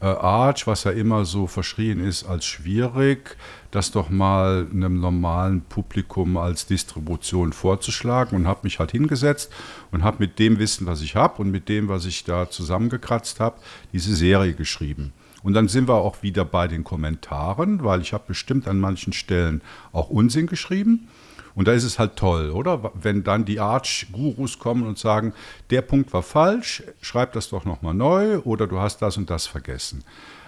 Äh, 0.00 0.04
Arch, 0.04 0.68
was 0.68 0.84
ja 0.84 0.92
immer 0.92 1.24
so 1.24 1.48
verschrien 1.48 1.98
ist 1.98 2.22
als 2.22 2.46
schwierig, 2.46 3.36
das 3.72 3.90
doch 3.90 4.10
mal 4.10 4.68
einem 4.72 5.00
normalen 5.00 5.62
Publikum 5.62 6.36
als 6.36 6.66
Distribution 6.66 7.52
vorzuschlagen 7.52 8.36
und 8.36 8.46
habe 8.46 8.60
mich 8.62 8.78
halt 8.78 8.92
hingesetzt 8.92 9.50
und 9.90 10.04
habe 10.04 10.18
mit 10.20 10.38
dem 10.38 10.60
Wissen, 10.60 10.86
was 10.86 11.02
ich 11.02 11.16
habe 11.16 11.42
und 11.42 11.50
mit 11.50 11.68
dem, 11.68 11.88
was 11.88 12.04
ich 12.04 12.22
da 12.22 12.48
zusammengekratzt 12.48 13.40
habe, 13.40 13.56
diese 13.92 14.14
Serie 14.14 14.54
geschrieben. 14.54 15.12
Und 15.42 15.54
dann 15.54 15.66
sind 15.66 15.88
wir 15.88 15.96
auch 15.96 16.22
wieder 16.22 16.44
bei 16.44 16.68
den 16.68 16.84
Kommentaren, 16.84 17.82
weil 17.82 18.02
ich 18.02 18.12
habe 18.12 18.22
bestimmt 18.28 18.68
an 18.68 18.78
manchen 18.78 19.12
Stellen 19.12 19.62
auch 19.90 20.10
Unsinn 20.10 20.46
geschrieben. 20.46 21.08
Und 21.60 21.68
da 21.68 21.74
ist 21.74 21.84
es 21.84 21.98
halt 21.98 22.16
toll, 22.16 22.52
oder? 22.52 22.90
Wenn 22.94 23.22
dann 23.22 23.44
die 23.44 23.60
Arch-Gurus 23.60 24.58
kommen 24.58 24.86
und 24.86 24.96
sagen, 24.96 25.34
der 25.68 25.82
Punkt 25.82 26.10
war 26.14 26.22
falsch, 26.22 26.82
schreib 27.02 27.34
das 27.34 27.50
doch 27.50 27.66
nochmal 27.66 27.92
neu 27.92 28.38
oder 28.44 28.66
du 28.66 28.78
hast 28.78 29.02
das 29.02 29.18
und 29.18 29.28
das 29.28 29.46
vergessen. 29.46 30.02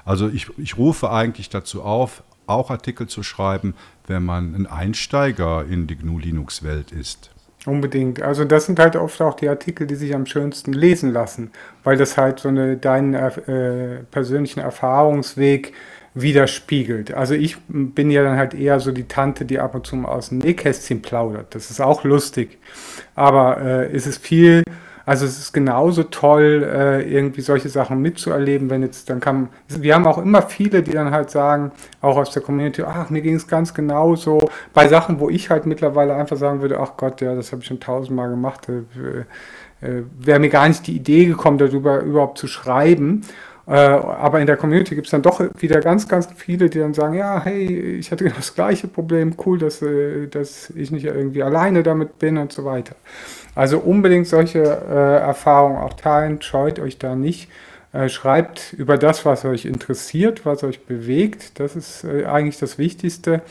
Also 0.07 0.31
ich, 0.31 0.47
ich 0.57 0.79
rufe 0.79 1.11
eigentlich 1.11 1.51
dazu 1.51 1.83
auf, 1.83 2.23
auch 2.47 2.71
Artikel 2.71 3.09
zu 3.09 3.23
schreiben, 3.23 3.75
wenn 4.07 4.25
man 4.25 4.55
ein 4.55 4.67
Einsteiger 4.67 5.67
in 5.69 5.87
die 5.87 5.97
GNU-Linux-Welt 5.97 6.93
ist. 6.93 7.31
Unbedingt. 7.67 8.23
Also 8.23 8.47
das 8.47 8.65
sind 8.65 8.79
halt 8.79 8.97
oft 8.97 9.21
auch 9.21 9.35
die 9.35 9.51
Artikel, 9.51 9.87
die 9.87 9.97
sich 9.97 10.15
am 10.15 10.25
schönsten 10.25 10.73
lesen 10.73 11.13
lassen, 11.13 11.51
weil 11.85 11.99
das 11.99 12.17
halt 12.17 12.41
so 12.41 12.49
eine, 12.49 12.79
deinen 12.79 13.13
äh, 13.13 14.03
persönlichen 14.11 14.61
Erfahrungsweg 14.61 15.75
widerspiegelt. 16.15 17.15
Also 17.15 17.35
ich 17.35 17.57
bin 17.69 18.11
ja 18.11 18.23
dann 18.23 18.37
halt 18.37 18.55
eher 18.55 18.81
so 18.81 18.93
die 18.93 19.09
Tante, 19.09 19.45
die 19.45 19.59
ab 19.59 19.75
und 19.75 19.87
zu 19.87 19.97
mal 19.97 20.09
aus 20.09 20.29
dem 20.29 20.39
Nähkästchen 20.39 21.03
plaudert. 21.03 21.55
Das 21.55 21.71
ist 21.71 21.81
auch 21.81 22.05
lustig. 22.05 22.59
Aber 23.15 23.61
äh, 23.61 23.93
ist 23.93 24.07
es 24.07 24.19
viel, 24.19 24.63
also 25.05 25.25
es 25.27 25.39
ist 25.39 25.53
genauso 25.53 26.05
toll, 26.05 26.69
äh, 26.71 27.03
irgendwie 27.03 27.41
solche 27.41 27.69
Sachen 27.69 28.01
mitzuerleben, 28.01 28.71
wenn 28.71 28.83
jetzt 28.83 29.11
dann 29.11 29.21
kann, 29.21 29.49
wir 29.69 29.95
haben 29.95 30.07
auch 30.07 30.19
immer 30.19 30.43
viele, 30.43 30.83
die 30.83 30.93
dann 30.93 31.11
halt 31.11 31.31
sagen, 31.31 31.73
auch 32.01 32.17
aus 32.17 32.31
der 32.31 32.43
Community, 32.43 32.83
ach, 32.83 33.11
mir 33.11 33.23
ging 33.23 33.35
es 33.35 33.49
ganz 33.49 33.75
genauso, 33.75 34.51
bei 34.73 34.89
Sachen, 34.89 35.19
wo 35.19 35.29
ich 35.29 35.51
halt 35.51 35.67
mittlerweile 35.67 36.15
einfach 36.15 36.37
sagen 36.37 36.61
würde, 36.61 36.79
ach 36.79 36.97
Gott, 36.97 37.21
ja, 37.21 37.35
das 37.35 37.53
habe 37.53 37.63
ich 37.63 37.69
schon 37.69 37.81
tausendmal 37.81 38.31
gemacht, 38.31 38.69
äh, 38.69 39.25
äh, 39.85 40.05
wäre 40.21 40.39
mir 40.39 40.51
gar 40.51 40.69
nicht 40.69 40.87
die 40.87 40.95
Idee 40.95 41.27
gekommen, 41.27 41.59
darüber 41.59 42.01
überhaupt 42.01 42.39
zu 42.39 42.47
schreiben. 42.47 43.23
Äh, 43.67 43.73
aber 43.73 44.41
in 44.41 44.47
der 44.47 44.57
Community 44.57 44.95
gibt 44.95 45.07
es 45.07 45.13
dann 45.13 45.23
doch 45.23 45.41
wieder 45.59 45.81
ganz, 45.81 46.09
ganz 46.09 46.29
viele, 46.35 46.69
die 46.69 46.81
dann 46.81 46.95
sagen, 46.95 47.15
ja, 47.15 47.43
hey, 47.43 47.97
ich 47.99 48.11
hatte 48.11 48.25
das 48.37 48.55
gleiche 48.55 48.89
Problem, 48.89 49.35
cool, 49.47 49.59
dass, 49.59 49.83
äh, 49.83 50.27
dass 50.27 50.71
ich 50.71 50.91
nicht 50.91 51.05
irgendwie 51.05 51.43
alleine 51.43 51.83
damit 51.83 52.19
bin 52.19 52.39
und 52.39 52.53
so 52.53 52.65
weiter. 52.65 52.97
Also 53.55 53.79
unbedingt 53.79 54.27
solche 54.27 54.61
äh, 54.61 55.19
Erfahrungen 55.21 55.79
auch 55.79 55.93
teilen, 55.93 56.43
scheut 56.43 56.79
euch 56.79 56.99
da 56.99 57.15
nicht. 57.15 57.49
Äh, 57.93 58.09
schreibt 58.09 58.73
über 58.73 58.97
das, 58.97 59.27
was 59.27 59.45
euch 59.45 59.67
interessiert, 59.67 60.47
was 60.47 60.65
euch 60.65 60.87
bewegt. 60.87 61.61
Das 61.61 61.77
ist 61.77 62.05
äh, 62.05 62.25
eigentlich 62.25 62.59
das 62.59 62.79
Wichtigste. 62.79 63.43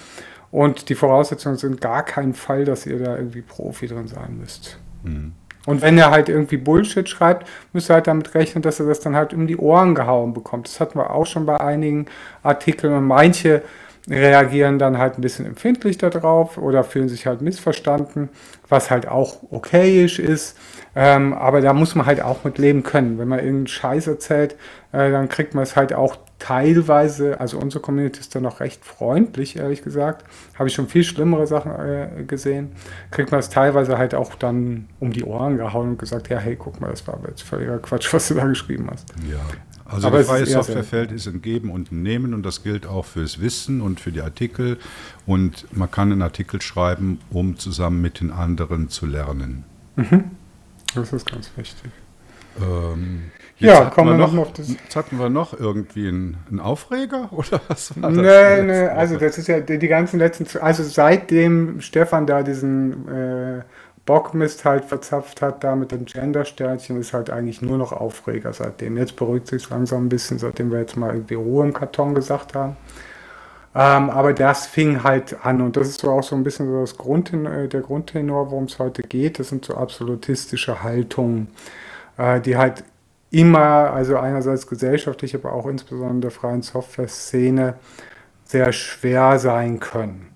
Und 0.50 0.90
die 0.90 0.96
Voraussetzungen 0.96 1.58
sind 1.58 1.80
gar 1.80 2.04
kein 2.04 2.34
Fall, 2.34 2.66
dass 2.66 2.86
ihr 2.86 3.00
da 3.00 3.16
irgendwie 3.16 3.42
Profi 3.42 3.88
drin 3.88 4.08
sein 4.08 4.40
müsst. 4.40 4.80
Mhm. 5.04 5.34
Und 5.66 5.82
wenn 5.82 5.98
er 5.98 6.12
halt 6.12 6.30
irgendwie 6.30 6.58
Bullshit 6.58 7.08
schreibt, 7.08 7.48
müsst 7.74 7.90
ihr 7.90 7.96
halt 7.96 8.08
damit 8.08 8.34
rechnen, 8.34 8.62
dass 8.62 8.80
er 8.80 8.88
das 8.88 9.00
dann 9.00 9.16
halt 9.16 9.34
um 9.34 9.48
die 9.48 9.58
Ohren 9.58 9.96
gehauen 9.96 10.34
bekommt. 10.34 10.68
Das 10.68 10.80
hatten 10.80 10.98
wir 10.98 11.12
auch 11.12 11.26
schon 11.26 11.46
bei 11.46 11.60
einigen 11.60 12.08
Artikeln 12.42 12.94
und 12.94 13.06
manche 13.06 13.62
reagieren 14.10 14.80
dann 14.80 14.98
halt 14.98 15.18
ein 15.18 15.22
bisschen 15.22 15.46
empfindlich 15.46 15.98
darauf 15.98 16.58
oder 16.58 16.84
fühlen 16.84 17.10
sich 17.10 17.28
halt 17.28 17.42
missverstanden, 17.42 18.30
was 18.68 18.90
halt 18.90 19.08
auch 19.08 19.38
okayisch 19.52 20.18
ist. 20.20 20.58
Ähm, 20.96 21.34
aber 21.34 21.62
da 21.62 21.74
muss 21.74 21.96
man 21.96 22.06
halt 22.06 22.22
auch 22.22 22.44
mit 22.44 22.58
leben 22.58 22.84
können. 22.84 23.20
Wenn 23.20 23.28
man 23.28 23.40
irgendeinen 23.40 23.68
Scheiß 23.68 24.08
erzählt, 24.08 24.56
äh, 24.92 25.12
dann 25.12 25.30
kriegt 25.30 25.54
man 25.54 25.64
es 25.64 25.76
halt 25.76 25.94
auch 25.94 26.18
teilweise, 26.42 27.40
also 27.40 27.60
unsere 27.60 27.82
Community 27.84 28.20
ist 28.20 28.34
da 28.34 28.40
noch 28.40 28.62
recht 28.62 28.84
freundlich, 28.84 29.58
ehrlich 29.58 29.84
gesagt. 29.84 30.26
Habe 30.58 30.70
ich 30.70 30.74
schon 30.74 30.88
viel 30.88 31.04
schlimmere 31.04 31.46
Sachen 31.46 31.72
äh, 31.72 32.24
gesehen. 32.26 32.72
Kriegt 33.12 33.30
man 33.30 33.40
es 33.40 33.50
teilweise 33.50 34.00
halt 34.00 34.16
auch 34.16 34.34
dann 34.34 34.88
um 35.00 35.14
die 35.14 35.24
Ohren 35.24 35.58
gehauen 35.58 35.90
und 35.90 36.00
gesagt, 36.00 36.30
ja, 36.30 36.40
hey, 36.40 36.56
guck 36.56 36.82
mal, 36.82 36.90
das 36.90 37.06
war 37.08 37.20
jetzt 37.28 37.44
völliger 37.44 37.78
Quatsch, 37.78 38.12
was 38.12 38.28
du 38.28 38.34
da 38.34 38.48
geschrieben 38.48 38.88
hast. 38.92 39.08
Ja. 39.30 39.40
Also 39.86 40.08
Aber 40.08 40.20
das 40.20 40.28
freie 40.28 40.46
Softwarefeld 40.46 41.12
ist 41.12 41.28
ein 41.28 41.42
Geben 41.42 41.70
und 41.70 41.92
ein 41.92 42.02
Nehmen 42.02 42.34
und 42.34 42.44
das 42.44 42.64
gilt 42.64 42.88
auch 42.88 43.06
fürs 43.06 43.40
Wissen 43.40 43.82
und 43.82 44.00
für 44.00 44.12
die 44.12 44.22
Artikel. 44.22 44.80
Und 45.28 45.68
man 45.78 45.92
kann 45.92 46.12
einen 46.12 46.24
Artikel 46.24 46.60
schreiben, 46.62 47.20
um 47.30 47.58
zusammen 47.58 48.02
mit 48.02 48.20
den 48.20 48.32
anderen 48.32 48.90
zu 48.90 49.06
lernen. 49.06 49.64
Mhm. 49.98 50.32
Das 50.96 51.14
ist 51.14 51.30
ganz 51.30 51.52
wichtig. 51.56 51.92
Ähm, 52.60 53.32
ja, 53.68 53.86
kommen 53.86 54.12
wir 54.12 54.18
noch, 54.18 54.34
noch 54.34 54.52
das. 54.52 54.70
Jetzt 54.70 54.96
hatten 54.96 55.18
wir 55.18 55.30
noch 55.30 55.58
irgendwie 55.58 56.08
einen, 56.08 56.38
einen 56.50 56.60
Aufreger 56.60 57.30
oder 57.32 57.62
was 57.68 58.00
war 58.02 58.12
das? 58.12 58.18
Nee, 58.18 58.64
nee, 58.64 58.88
also 58.88 59.18
das 59.18 59.38
ist 59.38 59.48
ja 59.48 59.60
die, 59.60 59.78
die 59.78 59.88
ganzen 59.88 60.20
letzten, 60.20 60.46
also 60.60 60.84
seitdem 60.84 61.82
Stefan 61.82 62.28
da 62.28 62.44
diesen 62.44 63.08
äh, 63.08 63.62
Bockmist 64.06 64.66
halt 64.66 64.86
verzapft 64.86 65.42
hat, 65.42 65.64
da 65.64 65.76
mit 65.76 65.92
dem 65.92 66.06
Gender-Sternchen, 66.06 67.00
ist 67.00 67.14
halt 67.14 67.30
eigentlich 67.30 67.62
nur 67.62 67.78
noch 67.78 67.92
Aufreger 67.92 68.52
seitdem. 68.52 68.98
Jetzt 68.98 69.16
beruhigt 69.16 69.48
sich 69.48 69.70
langsam 69.70 70.06
ein 70.06 70.10
bisschen, 70.10 70.40
seitdem 70.40 70.72
wir 70.72 70.80
jetzt 70.80 70.98
mal 70.98 71.14
irgendwie 71.14 71.36
Ruhe 71.36 71.66
im 71.66 71.74
Karton 71.74 72.16
gesagt 72.16 72.56
haben. 72.56 72.76
Ähm, 73.74 74.10
aber 74.10 74.34
das 74.34 74.66
fing 74.68 75.04
halt 75.04 75.38
an 75.46 75.62
und 75.62 75.78
das 75.78 75.88
ist 75.88 76.02
so 76.02 76.12
auch 76.12 76.24
so 76.24 76.36
ein 76.36 76.44
bisschen 76.44 76.68
so 76.68 76.82
das 76.82 76.98
Grundten 76.98 77.46
äh, 77.46 77.68
der 77.70 77.82
Grundtenor, 77.82 78.52
worum 78.52 78.66
es 78.66 78.80
heute 78.80 79.02
geht. 79.02 79.40
Das 79.40 79.50
sind 79.50 79.64
so 79.64 79.76
absolutistische 79.76 80.84
Haltungen, 80.84 81.48
äh, 82.18 82.42
die 82.42 82.58
halt 82.58 82.84
immer, 83.32 83.92
also 83.92 84.18
einerseits 84.18 84.68
gesellschaftlich, 84.68 85.34
aber 85.34 85.54
auch 85.54 85.66
insbesondere 85.66 86.12
in 86.12 86.22
der 86.22 86.32
freien 86.32 86.62
Software-Szene 86.62 87.76
sehr 88.44 88.72
schwer 88.74 89.40
sein 89.40 89.80
können. 89.80 90.28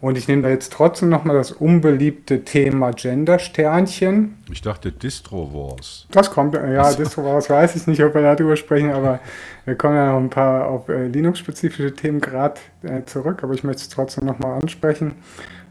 Und 0.00 0.16
ich 0.16 0.28
nehme 0.28 0.40
da 0.40 0.48
jetzt 0.48 0.72
trotzdem 0.72 1.10
nochmal 1.10 1.36
das 1.36 1.52
unbeliebte 1.52 2.42
Thema 2.42 2.92
Gender-Sternchen. 2.92 4.38
Ich 4.50 4.62
dachte 4.62 4.92
Distro 4.92 5.52
Wars. 5.52 6.06
Das 6.10 6.30
kommt, 6.30 6.54
ja, 6.54 6.62
also. 6.82 6.96
Distro 6.96 7.24
Wars 7.24 7.50
weiß 7.50 7.76
ich 7.76 7.86
nicht, 7.86 8.02
ob 8.02 8.14
wir 8.14 8.22
darüber 8.22 8.56
sprechen, 8.56 8.92
aber 8.92 9.20
wir 9.66 9.74
kommen 9.74 9.96
ja 9.96 10.12
noch 10.12 10.18
ein 10.18 10.30
paar 10.30 10.68
auf 10.68 10.88
äh, 10.88 11.06
Linux-spezifische 11.08 11.94
Themen 11.94 12.20
gerade 12.20 12.60
äh, 12.82 13.04
zurück, 13.04 13.42
aber 13.42 13.52
ich 13.52 13.62
möchte 13.62 13.82
es 13.82 13.88
trotzdem 13.90 14.24
nochmal 14.24 14.58
ansprechen. 14.62 15.16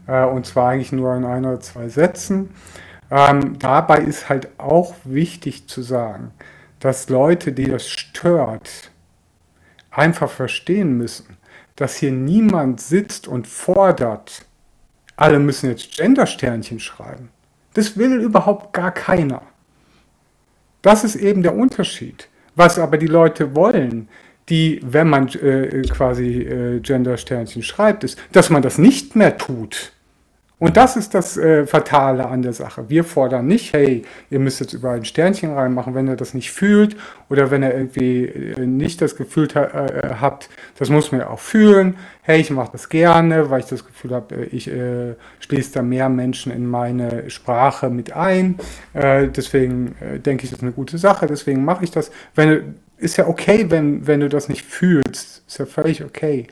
Äh, 0.06 0.24
und 0.24 0.46
zwar 0.46 0.70
eigentlich 0.70 0.92
nur 0.92 1.12
in 1.16 1.24
ein 1.24 1.44
oder 1.44 1.58
zwei 1.58 1.88
Sätzen. 1.88 2.50
Ähm, 3.10 3.58
dabei 3.58 3.98
ist 3.98 4.28
halt 4.28 4.48
auch 4.58 4.94
wichtig 5.02 5.68
zu 5.68 5.82
sagen, 5.82 6.30
dass 6.80 7.08
Leute, 7.08 7.52
die 7.52 7.66
das 7.66 7.88
stört, 7.88 8.90
einfach 9.90 10.30
verstehen 10.30 10.96
müssen, 10.96 11.36
dass 11.76 11.96
hier 11.96 12.12
niemand 12.12 12.80
sitzt 12.80 13.28
und 13.28 13.46
fordert, 13.46 14.44
alle 15.16 15.38
müssen 15.38 15.70
jetzt 15.70 15.96
Gender-Sternchen 15.96 16.80
schreiben. 16.80 17.28
Das 17.74 17.96
will 17.96 18.20
überhaupt 18.20 18.72
gar 18.72 18.90
keiner. 18.90 19.42
Das 20.82 21.04
ist 21.04 21.16
eben 21.16 21.42
der 21.42 21.54
Unterschied. 21.54 22.28
Was 22.56 22.78
aber 22.78 22.96
die 22.98 23.06
Leute 23.06 23.54
wollen, 23.54 24.08
die, 24.48 24.80
wenn 24.82 25.08
man 25.08 25.28
äh, 25.28 25.82
quasi 25.82 26.42
äh, 26.42 26.80
Gender-Sternchen 26.80 27.62
schreibt, 27.62 28.02
ist, 28.04 28.18
dass 28.32 28.50
man 28.50 28.62
das 28.62 28.78
nicht 28.78 29.14
mehr 29.14 29.36
tut. 29.38 29.92
Und 30.60 30.76
das 30.76 30.94
ist 30.96 31.14
das 31.14 31.38
äh, 31.38 31.66
Fatale 31.66 32.26
an 32.28 32.42
der 32.42 32.52
Sache. 32.52 32.88
Wir 32.88 33.02
fordern 33.02 33.46
nicht, 33.46 33.72
hey, 33.72 34.02
ihr 34.28 34.38
müsst 34.38 34.60
jetzt 34.60 34.74
überall 34.74 34.96
ein 34.96 35.06
Sternchen 35.06 35.54
reinmachen, 35.54 35.94
wenn 35.94 36.06
ihr 36.06 36.16
das 36.16 36.34
nicht 36.34 36.52
fühlt 36.52 36.96
oder 37.30 37.50
wenn 37.50 37.62
ihr 37.62 37.74
irgendwie 37.74 38.26
äh, 38.26 38.66
nicht 38.66 39.00
das 39.00 39.16
Gefühl 39.16 39.48
ha 39.54 39.64
äh, 39.64 40.14
habt, 40.20 40.50
das 40.78 40.90
muss 40.90 41.12
man 41.12 41.22
ja 41.22 41.30
auch 41.30 41.40
fühlen. 41.40 41.96
Hey, 42.20 42.42
ich 42.42 42.50
mache 42.50 42.72
das 42.72 42.90
gerne, 42.90 43.48
weil 43.48 43.60
ich 43.60 43.66
das 43.66 43.86
Gefühl 43.86 44.10
habe, 44.12 44.34
äh, 44.34 44.44
ich 44.44 44.70
äh, 44.70 45.14
schließe 45.38 45.72
da 45.72 45.82
mehr 45.82 46.10
Menschen 46.10 46.52
in 46.52 46.66
meine 46.66 47.30
Sprache 47.30 47.88
mit 47.88 48.12
ein. 48.12 48.56
Äh, 48.92 49.28
deswegen 49.28 49.94
denke 50.26 50.44
ich, 50.44 50.50
das 50.50 50.58
ist 50.58 50.62
eine 50.62 50.72
gute 50.72 50.98
Sache, 50.98 51.26
deswegen 51.26 51.64
mache 51.64 51.84
ich 51.84 51.90
das. 51.90 52.10
Wenn, 52.34 52.74
ist 52.98 53.16
ja 53.16 53.26
okay, 53.26 53.64
wenn, 53.70 54.06
wenn 54.06 54.20
du 54.20 54.28
das 54.28 54.50
nicht 54.50 54.66
fühlst. 54.66 55.42
Ist 55.48 55.58
ja 55.58 55.64
völlig 55.64 56.04
okay. 56.04 56.48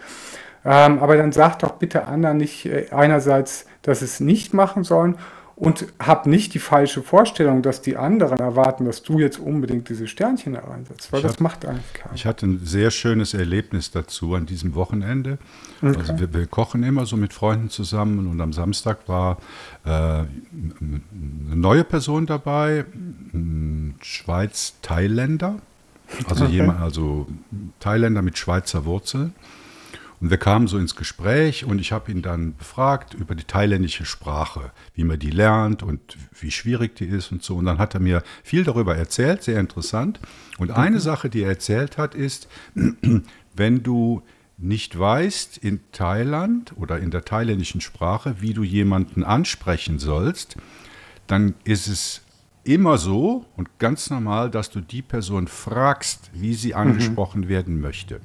Ähm, 0.64 0.98
aber 0.98 1.16
dann 1.16 1.32
sag 1.32 1.58
doch 1.60 1.72
bitte 1.72 2.06
anderen 2.06 2.38
nicht 2.38 2.66
äh, 2.66 2.86
einerseits, 2.90 3.66
dass 3.82 4.00
sie 4.00 4.06
es 4.06 4.20
nicht 4.20 4.54
machen 4.54 4.84
sollen 4.84 5.16
und 5.58 5.86
hab 5.98 6.26
nicht 6.26 6.54
die 6.54 6.60
falsche 6.60 7.02
Vorstellung, 7.02 7.62
dass 7.62 7.82
die 7.82 7.96
anderen 7.96 8.38
erwarten, 8.38 8.84
dass 8.84 9.02
du 9.02 9.18
jetzt 9.18 9.40
unbedingt 9.40 9.88
diese 9.88 10.06
Sternchen 10.06 10.52
da 10.52 10.60
reinsetzt, 10.60 11.12
weil 11.12 11.18
ich 11.18 11.24
das 11.24 11.32
hat, 11.32 11.40
macht 11.40 11.66
eigentlich 11.66 11.92
keiner. 11.94 12.14
Ich 12.14 12.26
hatte 12.26 12.46
ein 12.46 12.60
sehr 12.62 12.92
schönes 12.92 13.34
Erlebnis 13.34 13.90
dazu 13.90 14.36
an 14.36 14.46
diesem 14.46 14.76
Wochenende. 14.76 15.38
Okay. 15.82 15.96
Also 15.98 16.20
wir, 16.20 16.32
wir, 16.32 16.46
kochen 16.46 16.84
immer 16.84 17.06
so 17.06 17.16
mit 17.16 17.32
Freunden 17.32 17.70
zusammen 17.70 18.28
und 18.28 18.40
am 18.40 18.52
Samstag 18.52 19.08
war 19.08 19.38
äh, 19.84 19.88
eine 19.88 20.26
neue 21.54 21.82
Person 21.82 22.26
dabei, 22.26 22.84
ein 23.34 23.96
Schweiz-Thailänder, 24.00 25.56
also 26.28 26.44
okay. 26.44 26.54
jemand, 26.54 26.80
also 26.80 27.26
Thailänder 27.80 28.22
mit 28.22 28.38
Schweizer 28.38 28.84
Wurzeln. 28.84 29.34
Und 30.20 30.30
wir 30.30 30.38
kamen 30.38 30.66
so 30.66 30.78
ins 30.78 30.96
Gespräch 30.96 31.64
und 31.64 31.80
ich 31.80 31.92
habe 31.92 32.10
ihn 32.10 32.22
dann 32.22 32.56
befragt 32.56 33.14
über 33.14 33.34
die 33.34 33.44
thailändische 33.44 34.04
Sprache, 34.04 34.72
wie 34.94 35.04
man 35.04 35.18
die 35.18 35.30
lernt 35.30 35.82
und 35.82 36.16
wie 36.40 36.50
schwierig 36.50 36.96
die 36.96 37.06
ist 37.06 37.30
und 37.30 37.42
so. 37.42 37.56
Und 37.56 37.66
dann 37.66 37.78
hat 37.78 37.94
er 37.94 38.00
mir 38.00 38.22
viel 38.42 38.64
darüber 38.64 38.96
erzählt, 38.96 39.42
sehr 39.42 39.60
interessant. 39.60 40.18
Und 40.58 40.72
eine 40.72 40.96
mhm. 40.96 41.00
Sache, 41.00 41.30
die 41.30 41.42
er 41.42 41.50
erzählt 41.50 41.98
hat, 41.98 42.14
ist, 42.14 42.48
wenn 43.54 43.82
du 43.82 44.22
nicht 44.56 44.98
weißt 44.98 45.58
in 45.58 45.80
Thailand 45.92 46.72
oder 46.76 46.98
in 46.98 47.12
der 47.12 47.24
thailändischen 47.24 47.80
Sprache, 47.80 48.36
wie 48.40 48.54
du 48.54 48.64
jemanden 48.64 49.22
ansprechen 49.22 50.00
sollst, 50.00 50.56
dann 51.28 51.54
ist 51.62 51.86
es 51.86 52.22
immer 52.64 52.98
so 52.98 53.46
und 53.56 53.78
ganz 53.78 54.10
normal, 54.10 54.50
dass 54.50 54.68
du 54.70 54.80
die 54.80 55.02
Person 55.02 55.46
fragst, 55.46 56.30
wie 56.34 56.54
sie 56.54 56.70
mhm. 56.70 56.78
angesprochen 56.78 57.42
mhm. 57.42 57.48
werden 57.48 57.80
möchte. 57.80 58.20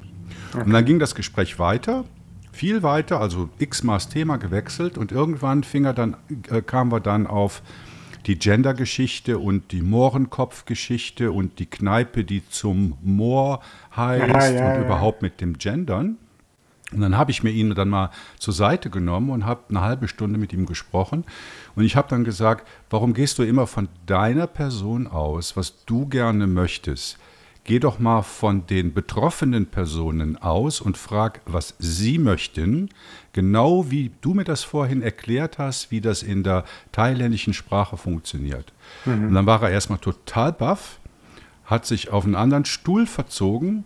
Okay. 0.53 0.63
Und 0.63 0.71
dann 0.71 0.85
ging 0.85 0.99
das 0.99 1.15
Gespräch 1.15 1.59
weiter, 1.59 2.05
viel 2.51 2.83
weiter, 2.83 3.19
also 3.19 3.49
x-mal 3.57 3.95
das 3.95 4.09
Thema 4.09 4.37
gewechselt 4.37 4.97
und 4.97 5.11
irgendwann 5.11 5.63
fing 5.63 5.85
er 5.85 5.93
dann, 5.93 6.15
äh, 6.49 6.61
kamen 6.61 6.91
wir 6.91 6.99
dann 6.99 7.27
auf 7.27 7.61
die 8.25 8.37
Gender-Geschichte 8.37 9.37
und 9.37 9.71
die 9.71 9.81
Mohrenkopf-Geschichte 9.81 11.31
und 11.31 11.59
die 11.59 11.65
Kneipe, 11.65 12.23
die 12.23 12.47
zum 12.47 12.97
Moor 13.01 13.61
heißt 13.95 14.27
ja, 14.27 14.49
ja, 14.49 14.73
und 14.73 14.81
ja. 14.81 14.85
überhaupt 14.85 15.21
mit 15.21 15.41
dem 15.41 15.57
Gendern. 15.57 16.17
Und 16.93 17.01
dann 17.01 17.17
habe 17.17 17.31
ich 17.31 17.43
mir 17.43 17.49
ihn 17.49 17.73
dann 17.73 17.89
mal 17.89 18.11
zur 18.37 18.53
Seite 18.53 18.89
genommen 18.89 19.31
und 19.31 19.45
habe 19.45 19.61
eine 19.69 19.81
halbe 19.81 20.07
Stunde 20.07 20.37
mit 20.37 20.53
ihm 20.53 20.65
gesprochen. 20.65 21.25
Und 21.75 21.83
ich 21.83 21.95
habe 21.95 22.07
dann 22.07 22.23
gesagt, 22.23 22.67
warum 22.89 23.13
gehst 23.13 23.39
du 23.39 23.43
immer 23.43 23.67
von 23.67 23.89
deiner 24.05 24.47
Person 24.47 25.07
aus, 25.07 25.57
was 25.57 25.85
du 25.85 26.05
gerne 26.07 26.45
möchtest? 26.45 27.17
Geh 27.65 27.79
doch 27.79 27.97
mal 27.97 28.23
von 28.23 28.67
den 28.67 28.93
betroffenen 28.93 29.67
Personen 29.67 30.37
aus 30.37 30.81
und 30.81 30.97
frag, 30.97 31.39
was 31.45 31.75
sie 31.79 32.17
möchten, 32.17 32.89
genau 33.31 33.89
wie 33.89 34.11
du 34.19 34.33
mir 34.33 34.43
das 34.43 34.63
vorhin 34.63 35.01
erklärt 35.01 35.59
hast, 35.59 35.89
wie 35.89 36.01
das 36.01 36.23
in 36.23 36.43
der 36.43 36.65
thailändischen 36.91 37.53
Sprache 37.53 37.95
funktioniert. 37.95 38.73
Mhm. 39.05 39.27
Und 39.27 39.33
dann 39.33 39.45
war 39.45 39.63
er 39.63 39.69
erstmal 39.69 39.99
total 39.99 40.51
baff, 40.51 40.99
hat 41.63 41.85
sich 41.85 42.11
auf 42.11 42.25
einen 42.25 42.35
anderen 42.35 42.65
Stuhl 42.65 43.07
verzogen, 43.07 43.85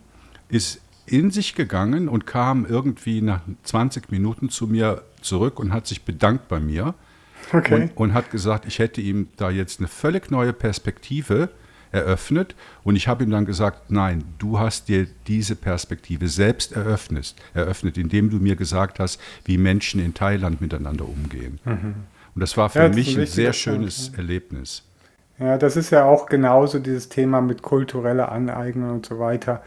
ist 0.49 0.81
in 1.05 1.29
sich 1.29 1.53
gegangen 1.53 2.09
und 2.09 2.25
kam 2.25 2.65
irgendwie 2.65 3.21
nach 3.21 3.41
20 3.63 4.11
Minuten 4.11 4.49
zu 4.49 4.65
mir 4.65 5.03
zurück 5.21 5.59
und 5.59 5.71
hat 5.71 5.85
sich 5.85 6.03
bedankt 6.03 6.47
bei 6.47 6.59
mir 6.59 6.95
okay. 7.53 7.75
und, 7.75 7.97
und 7.97 8.13
hat 8.15 8.31
gesagt, 8.31 8.65
ich 8.65 8.79
hätte 8.79 9.01
ihm 9.01 9.29
da 9.37 9.51
jetzt 9.51 9.79
eine 9.79 9.87
völlig 9.87 10.31
neue 10.31 10.51
Perspektive 10.51 11.49
eröffnet 11.91 12.55
und 12.83 12.95
ich 12.95 13.07
habe 13.07 13.23
ihm 13.23 13.29
dann 13.29 13.45
gesagt, 13.45 13.91
nein, 13.91 14.23
du 14.39 14.59
hast 14.59 14.87
dir 14.87 15.07
diese 15.27 15.55
Perspektive 15.55 16.27
selbst 16.27 16.73
eröffnet, 16.73 17.35
eröffnet, 17.53 17.97
indem 17.97 18.29
du 18.29 18.37
mir 18.37 18.55
gesagt 18.55 18.99
hast, 18.99 19.19
wie 19.45 19.57
Menschen 19.57 19.99
in 19.99 20.13
Thailand 20.13 20.61
miteinander 20.61 21.07
umgehen. 21.07 21.59
Mhm. 21.65 21.95
Und 22.35 22.41
das 22.41 22.55
war 22.55 22.69
für 22.69 22.83
ja, 22.83 22.89
mich 22.89 23.17
ein, 23.17 23.25
sehr 23.25 23.53
schönes 23.53 24.05
Punkt, 24.05 24.17
Erlebnis. 24.19 24.83
Ja, 25.39 25.57
das 25.57 25.75
ist 25.77 25.91
ja 25.91 26.05
auch 26.05 26.25
genauso 26.25 26.79
dieses 26.79 27.09
Thema 27.09 27.41
mit 27.41 27.61
kultureller 27.61 28.31
Aneignung 28.31 28.91
und 28.91 29.05
so 29.05 29.19
weiter. 29.19 29.61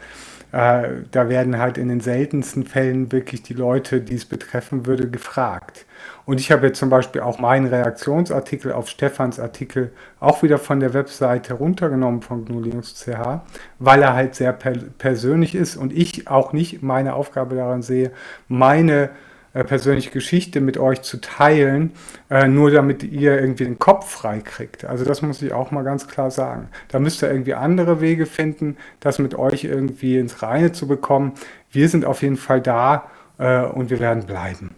Äh, 0.51 1.03
da 1.11 1.29
werden 1.29 1.59
halt 1.59 1.77
in 1.77 1.87
den 1.87 2.01
seltensten 2.01 2.65
Fällen 2.65 3.11
wirklich 3.13 3.41
die 3.41 3.53
Leute, 3.53 4.01
die 4.01 4.15
es 4.15 4.25
betreffen 4.25 4.85
würde, 4.85 5.09
gefragt. 5.09 5.85
Und 6.25 6.41
ich 6.41 6.51
habe 6.51 6.67
jetzt 6.67 6.79
zum 6.79 6.89
Beispiel 6.89 7.21
auch 7.21 7.39
meinen 7.39 7.67
Reaktionsartikel 7.67 8.73
auf 8.73 8.89
Stefans 8.89 9.39
Artikel 9.39 9.91
auch 10.19 10.43
wieder 10.43 10.57
von 10.57 10.81
der 10.81 10.93
Webseite 10.93 11.53
runtergenommen 11.53 12.21
von 12.21 12.43
GNU 12.43 12.61
Linux 12.61 12.95
CH, 12.95 13.41
weil 13.79 14.01
er 14.01 14.13
halt 14.13 14.35
sehr 14.35 14.51
per 14.51 14.73
persönlich 14.97 15.55
ist 15.55 15.77
und 15.77 15.93
ich 15.93 16.27
auch 16.27 16.51
nicht 16.51 16.83
meine 16.83 17.13
Aufgabe 17.13 17.55
daran 17.55 17.81
sehe, 17.81 18.11
meine 18.49 19.09
persönliche 19.53 20.11
Geschichte 20.11 20.61
mit 20.61 20.77
euch 20.77 21.01
zu 21.01 21.19
teilen, 21.19 21.91
äh, 22.29 22.47
nur 22.47 22.71
damit 22.71 23.03
ihr 23.03 23.39
irgendwie 23.39 23.65
den 23.65 23.79
Kopf 23.79 24.09
frei 24.09 24.39
kriegt. 24.39 24.85
Also 24.85 25.03
das 25.03 25.21
muss 25.21 25.41
ich 25.41 25.51
auch 25.51 25.71
mal 25.71 25.83
ganz 25.83 26.07
klar 26.07 26.31
sagen. 26.31 26.69
Da 26.87 26.99
müsst 26.99 27.21
ihr 27.21 27.29
irgendwie 27.29 27.53
andere 27.53 27.99
Wege 27.99 28.25
finden, 28.25 28.77
das 29.01 29.19
mit 29.19 29.35
euch 29.35 29.65
irgendwie 29.65 30.17
ins 30.17 30.41
Reine 30.41 30.71
zu 30.71 30.87
bekommen. 30.87 31.33
Wir 31.69 31.89
sind 31.89 32.05
auf 32.05 32.21
jeden 32.21 32.37
Fall 32.37 32.61
da 32.61 33.09
äh, 33.37 33.63
und 33.63 33.89
wir 33.89 33.99
werden 33.99 34.25
bleiben. 34.25 34.75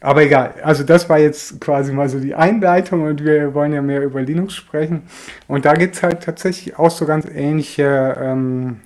Aber 0.00 0.22
egal, 0.22 0.56
also 0.62 0.84
das 0.84 1.08
war 1.08 1.18
jetzt 1.18 1.62
quasi 1.62 1.90
mal 1.90 2.10
so 2.10 2.20
die 2.20 2.34
Einleitung 2.34 3.04
und 3.04 3.24
wir 3.24 3.54
wollen 3.54 3.72
ja 3.72 3.80
mehr 3.80 4.02
über 4.02 4.20
Linux 4.20 4.52
sprechen. 4.52 5.04
Und 5.48 5.64
da 5.64 5.72
gibt 5.72 5.94
es 5.94 6.02
halt 6.02 6.22
tatsächlich 6.22 6.78
auch 6.78 6.90
so 6.90 7.06
ganz 7.06 7.24
ähnliche, 7.24 8.14
ähm, 8.20 8.80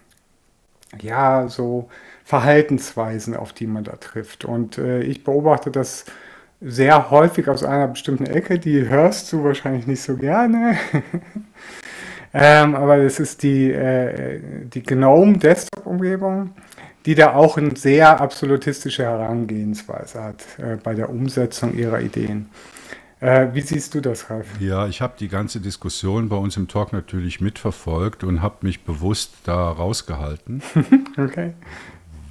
ja, 1.00 1.48
so 1.48 1.88
Verhaltensweisen, 2.28 3.34
auf 3.34 3.54
die 3.54 3.66
man 3.66 3.84
da 3.84 3.96
trifft. 3.96 4.44
Und 4.44 4.76
äh, 4.76 5.00
ich 5.00 5.24
beobachte 5.24 5.70
das 5.70 6.04
sehr 6.60 7.10
häufig 7.10 7.48
aus 7.48 7.64
einer 7.64 7.88
bestimmten 7.88 8.26
Ecke, 8.26 8.58
die 8.58 8.86
hörst 8.86 9.32
du 9.32 9.44
wahrscheinlich 9.44 9.86
nicht 9.86 10.02
so 10.02 10.14
gerne. 10.14 10.76
ähm, 12.34 12.74
aber 12.74 13.02
das 13.02 13.18
ist 13.18 13.42
die, 13.42 13.72
äh, 13.72 14.42
die 14.62 14.82
GNOME 14.82 15.38
Desktop-Umgebung, 15.38 16.50
die 17.06 17.14
da 17.14 17.32
auch 17.32 17.56
eine 17.56 17.74
sehr 17.76 18.20
absolutistische 18.20 19.04
Herangehensweise 19.04 20.22
hat 20.22 20.44
äh, 20.58 20.76
bei 20.76 20.92
der 20.92 21.08
Umsetzung 21.08 21.74
ihrer 21.78 22.02
Ideen. 22.02 22.50
Äh, 23.20 23.46
wie 23.54 23.62
siehst 23.62 23.94
du 23.94 24.02
das, 24.02 24.28
Ralf? 24.28 24.48
Ja, 24.60 24.86
ich 24.86 25.00
habe 25.00 25.14
die 25.18 25.28
ganze 25.28 25.60
Diskussion 25.60 26.28
bei 26.28 26.36
uns 26.36 26.58
im 26.58 26.68
Talk 26.68 26.92
natürlich 26.92 27.40
mitverfolgt 27.40 28.22
und 28.22 28.42
habe 28.42 28.66
mich 28.66 28.84
bewusst 28.84 29.32
da 29.44 29.70
rausgehalten. 29.70 30.60
okay 31.16 31.54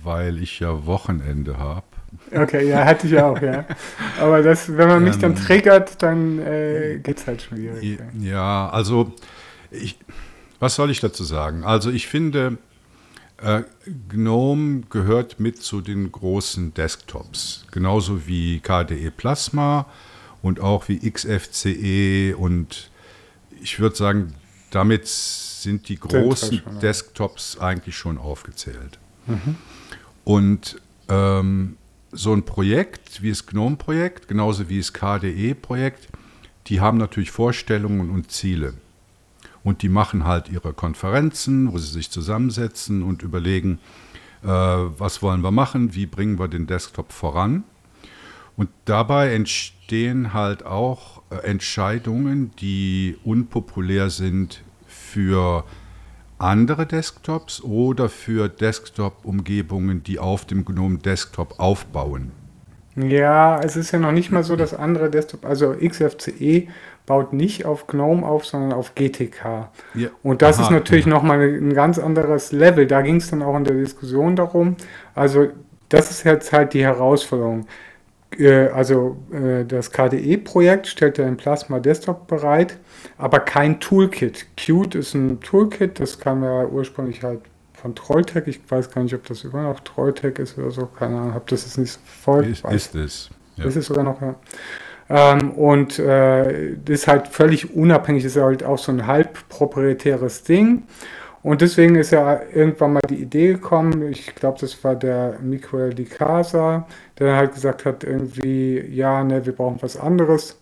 weil 0.08 0.42
ich 0.42 0.60
ja 0.60 0.86
Wochenende 0.86 1.58
habe. 1.58 1.86
Okay, 2.34 2.68
ja, 2.68 2.86
hatte 2.86 3.06
ich 3.06 3.20
auch, 3.20 3.40
ja. 3.42 3.66
Aber 4.20 4.42
das, 4.42 4.76
wenn 4.76 4.88
man 4.88 5.04
mich 5.04 5.16
ähm, 5.16 5.22
dann 5.22 5.36
triggert, 5.36 6.02
dann 6.02 6.40
äh, 6.40 7.00
geht 7.04 7.18
es 7.18 7.28
halt 7.28 7.42
schwierig. 7.42 8.00
Ja, 8.20 8.70
also 8.70 9.14
ich, 9.70 10.00
was 10.60 10.76
soll 10.76 10.90
ich 10.90 11.02
dazu 11.02 11.24
sagen? 11.24 11.64
Also 11.64 11.92
ich 11.92 12.08
finde, 12.08 12.58
äh, 13.42 13.64
GNOME 14.10 14.84
gehört 14.90 15.40
mit 15.40 15.62
zu 15.62 15.82
den 15.82 16.12
großen 16.12 16.74
Desktops, 16.74 17.66
genauso 17.72 18.26
wie 18.26 18.62
KDE 18.62 19.12
Plasma 19.12 19.86
und 20.42 20.62
auch 20.62 20.88
wie 20.88 21.00
XFCE 21.12 22.36
und 22.38 22.90
ich 23.62 23.80
würde 23.80 23.96
sagen, 23.96 24.34
damit 24.72 25.08
sind 25.08 25.90
die 25.90 26.00
großen 26.00 26.62
Desktops 26.82 27.60
eigentlich 27.60 27.98
schon 27.98 28.18
aufgezählt. 28.18 29.00
Mhm. 29.26 29.56
Und 30.28 30.82
ähm, 31.08 31.78
so 32.12 32.34
ein 32.34 32.44
Projekt 32.44 33.22
wie 33.22 33.30
das 33.30 33.46
GNOME-Projekt, 33.46 34.28
genauso 34.28 34.68
wie 34.68 34.80
das 34.80 34.92
KDE-Projekt, 34.92 36.10
die 36.66 36.82
haben 36.82 36.98
natürlich 36.98 37.32
Vorstellungen 37.32 38.10
und 38.10 38.30
Ziele. 38.30 38.74
Und 39.64 39.84
die 39.84 39.88
machen 39.88 40.26
halt 40.26 40.50
ihre 40.50 40.74
Konferenzen, 40.74 41.72
wo 41.72 41.78
sie 41.78 41.88
sich 41.88 42.12
zusammensetzen 42.12 43.04
und 43.04 43.24
überlegen, 43.24 43.80
äh, 44.44 44.48
was 44.48 45.22
wollen 45.22 45.46
wir 45.46 45.52
machen, 45.52 45.96
wie 45.96 46.06
bringen 46.06 46.40
wir 46.40 46.50
den 46.50 46.68
Desktop 46.68 47.14
voran. 47.14 47.64
Und 48.58 48.68
dabei 48.84 49.34
entstehen 49.34 50.34
halt 50.34 50.66
auch 50.66 51.22
äh, 51.30 51.38
Entscheidungen, 51.38 52.52
die 52.60 53.16
unpopulär 53.24 54.10
sind 54.10 54.62
für 54.88 55.64
andere 56.40 56.86
Desktops 56.86 57.62
oder 57.64 58.10
für 58.10 58.50
Desktop-Umgebungen, 58.50 60.04
die 60.04 60.20
auf 60.20 60.46
dem 60.46 60.66
GNOME 60.66 61.00
Desktop 61.00 61.60
aufbauen? 61.60 62.32
Ja, 62.96 63.60
es 63.62 63.76
ist 63.76 63.92
ja 63.92 64.00
noch 64.00 64.12
nicht 64.12 64.32
mal 64.32 64.44
so, 64.44 64.56
dass 64.56 64.74
andere 64.74 65.10
Desktop, 65.10 65.46
also 65.46 65.74
XFCE 65.74 66.68
baut 67.06 67.32
nicht 67.32 67.66
auf 67.66 67.88
GNOME 67.88 68.26
auf, 68.26 68.46
sondern 68.46 68.74
auf 68.74 68.96
GTK. 68.96 69.70
Ja. 69.94 70.10
Und 70.24 70.42
das 70.42 70.58
Aha, 70.58 70.64
ist 70.64 70.72
natürlich 70.72 71.06
ja. 71.06 71.12
nochmal 71.12 71.40
ein 71.40 71.74
ganz 71.74 72.00
anderes 72.00 72.52
Level. 72.52 72.88
Da 72.88 73.02
ging 73.02 73.18
es 73.18 73.30
dann 73.30 73.44
auch 73.44 73.56
in 73.56 73.64
der 73.64 73.76
Diskussion 73.76 74.36
darum. 74.36 74.76
Also 75.16 75.48
das 75.90 76.12
ist 76.12 76.24
jetzt 76.24 76.52
halt 76.52 76.74
die 76.74 76.84
Herausforderung. 76.84 77.66
Äh, 78.38 78.70
also 78.70 79.18
äh, 79.32 79.66
das 79.66 79.92
KDE-Projekt 79.92 80.88
stellt 80.88 81.18
ja 81.18 81.26
den 81.26 81.38
Plasma 81.38 81.80
Desktop 81.80 82.28
bereit, 82.28 82.78
aber 83.18 83.40
kein 83.40 83.80
Toolkit. 83.80 84.46
Qt 84.56 84.96
ist 84.96 85.14
ein 85.14 85.40
Toolkit, 85.42 86.00
das 86.00 86.20
kam 86.20 86.44
ja 86.44 86.66
ursprünglich 86.66 87.24
halt 87.24 87.42
von 87.74 87.96
Trolltech. 87.96 88.48
Ich 88.48 88.60
weiß 88.70 88.92
gar 88.92 89.04
nicht, 89.04 89.14
ob 89.14 89.26
das 89.26 89.44
immer 89.44 89.64
noch 89.64 89.80
Trolltech 89.82 90.40
ist 90.40 90.58
oder 90.58 90.72
so. 90.72 90.86
Keine 90.86 91.18
Ahnung, 91.18 91.34
habe 91.34 91.46
das 91.48 91.64
jetzt 91.64 91.78
nicht 91.78 92.00
verfolgt. 92.04 92.50
Ist, 92.50 92.66
ist 92.66 92.96
es. 92.96 93.30
Ja. 93.56 93.66
Ist 93.66 93.76
es 93.76 93.86
sogar 93.86 94.04
noch, 94.04 94.22
ja. 94.22 94.36
Ähm, 95.10 95.52
und 95.52 96.00
äh, 96.00 96.76
das 96.84 97.02
ist 97.02 97.08
halt 97.08 97.28
völlig 97.28 97.74
unabhängig, 97.74 98.26
ist 98.26 98.36
halt 98.36 98.64
auch 98.64 98.78
so 98.78 98.92
ein 98.92 99.08
halb 99.08 99.48
proprietäres 99.48 100.44
Ding. 100.44 100.84
Und 101.44 101.62
deswegen 101.62 101.96
ist 101.96 102.12
ja 102.12 102.42
irgendwann 102.54 102.94
mal 102.94 103.02
die 103.10 103.22
Idee 103.22 103.54
gekommen, 103.54 104.12
ich 104.12 104.36
glaube, 104.36 104.58
das 104.60 104.84
war 104.84 104.96
der 104.96 105.40
Miguel 105.42 105.94
Di 105.94 106.04
Casa, 106.04 106.86
der 107.20 107.36
halt 107.36 107.54
gesagt 107.54 107.86
hat, 107.86 108.04
irgendwie, 108.04 108.80
ja, 108.80 109.24
ne, 109.24 109.46
wir 109.46 109.54
brauchen 109.54 109.82
was 109.82 109.98
anderes. 109.98 110.60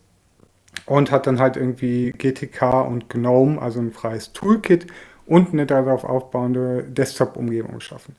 Und 0.85 1.09
hat 1.09 1.25
dann 1.25 1.39
halt 1.39 1.55
irgendwie 1.57 2.11
GTK 2.11 2.85
und 2.85 3.09
GNOME, 3.09 3.61
also 3.61 3.79
ein 3.79 3.91
freies 3.91 4.33
Toolkit 4.33 4.87
und 5.25 5.53
eine 5.53 5.65
darauf 5.65 6.03
aufbauende 6.03 6.83
Desktop-Umgebung 6.83 7.75
geschaffen. 7.75 8.15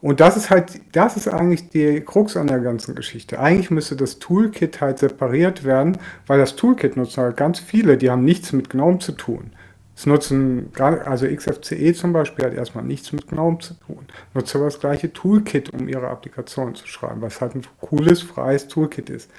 Und 0.00 0.20
das 0.20 0.36
ist 0.36 0.50
halt, 0.50 0.80
das 0.92 1.16
ist 1.16 1.28
eigentlich 1.28 1.68
die 1.70 2.00
Krux 2.00 2.36
an 2.36 2.46
der 2.46 2.60
ganzen 2.60 2.94
Geschichte. 2.94 3.40
Eigentlich 3.40 3.70
müsste 3.70 3.96
das 3.96 4.18
Toolkit 4.18 4.80
halt 4.80 4.98
separiert 4.98 5.64
werden, 5.64 5.98
weil 6.26 6.38
das 6.38 6.56
Toolkit 6.56 6.96
nutzen 6.96 7.22
halt 7.22 7.36
ganz 7.36 7.58
viele, 7.58 7.96
die 7.96 8.10
haben 8.10 8.24
nichts 8.24 8.52
mit 8.52 8.70
GNOME 8.70 8.98
zu 8.98 9.12
tun. 9.12 9.52
Es 9.96 10.04
nutzen, 10.04 10.70
also 10.78 11.26
XFCE 11.26 11.94
zum 11.94 12.12
Beispiel 12.12 12.44
hat 12.44 12.54
erstmal 12.54 12.84
nichts 12.84 13.12
mit 13.12 13.28
GNOME 13.28 13.58
zu 13.60 13.74
tun. 13.74 14.06
Nutzt 14.34 14.54
aber 14.54 14.66
das 14.66 14.78
gleiche 14.78 15.10
Toolkit, 15.10 15.72
um 15.72 15.88
ihre 15.88 16.08
Applikation 16.08 16.74
zu 16.74 16.86
schreiben, 16.86 17.22
was 17.22 17.40
halt 17.40 17.54
ein 17.54 17.62
cooles, 17.80 18.20
freies 18.20 18.68
Toolkit 18.68 19.08
ist. 19.08 19.30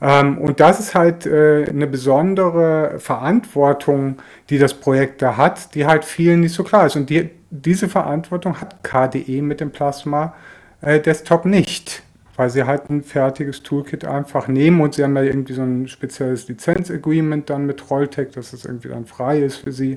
Ähm, 0.00 0.38
und 0.38 0.58
das 0.58 0.80
ist 0.80 0.96
halt 0.96 1.26
äh, 1.26 1.64
eine 1.68 1.86
besondere 1.86 2.98
Verantwortung, 2.98 4.16
die 4.50 4.58
das 4.58 4.74
Projekt 4.74 5.22
da 5.22 5.36
hat, 5.36 5.76
die 5.76 5.86
halt 5.86 6.04
vielen 6.04 6.40
nicht 6.40 6.54
so 6.54 6.64
klar 6.64 6.86
ist. 6.86 6.96
Und 6.96 7.08
die, 7.08 7.30
diese 7.50 7.88
Verantwortung 7.88 8.60
hat 8.60 8.82
KDE 8.82 9.42
mit 9.42 9.60
dem 9.60 9.70
Plasma 9.70 10.34
äh, 10.80 10.98
Desktop 10.98 11.44
nicht 11.44 12.02
weil 12.36 12.50
sie 12.50 12.64
halt 12.64 12.88
ein 12.90 13.02
fertiges 13.02 13.62
Toolkit 13.62 14.04
einfach 14.04 14.48
nehmen 14.48 14.80
und 14.80 14.94
sie 14.94 15.04
haben 15.04 15.16
ja 15.16 15.22
irgendwie 15.22 15.52
so 15.52 15.62
ein 15.62 15.88
spezielles 15.88 16.48
Lizenz-Agreement 16.48 17.50
dann 17.50 17.66
mit 17.66 17.78
Trolltech, 17.78 18.30
dass 18.32 18.52
es 18.52 18.64
irgendwie 18.64 18.88
dann 18.88 19.06
frei 19.06 19.40
ist 19.40 19.56
für 19.56 19.72
sie 19.72 19.96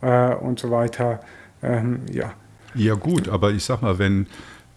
äh, 0.00 0.34
und 0.34 0.58
so 0.58 0.70
weiter. 0.70 1.20
Ähm, 1.62 2.00
ja. 2.10 2.32
Ja 2.74 2.94
gut, 2.94 3.28
aber 3.28 3.50
ich 3.50 3.64
sag 3.64 3.82
mal, 3.82 3.98
wenn, 3.98 4.26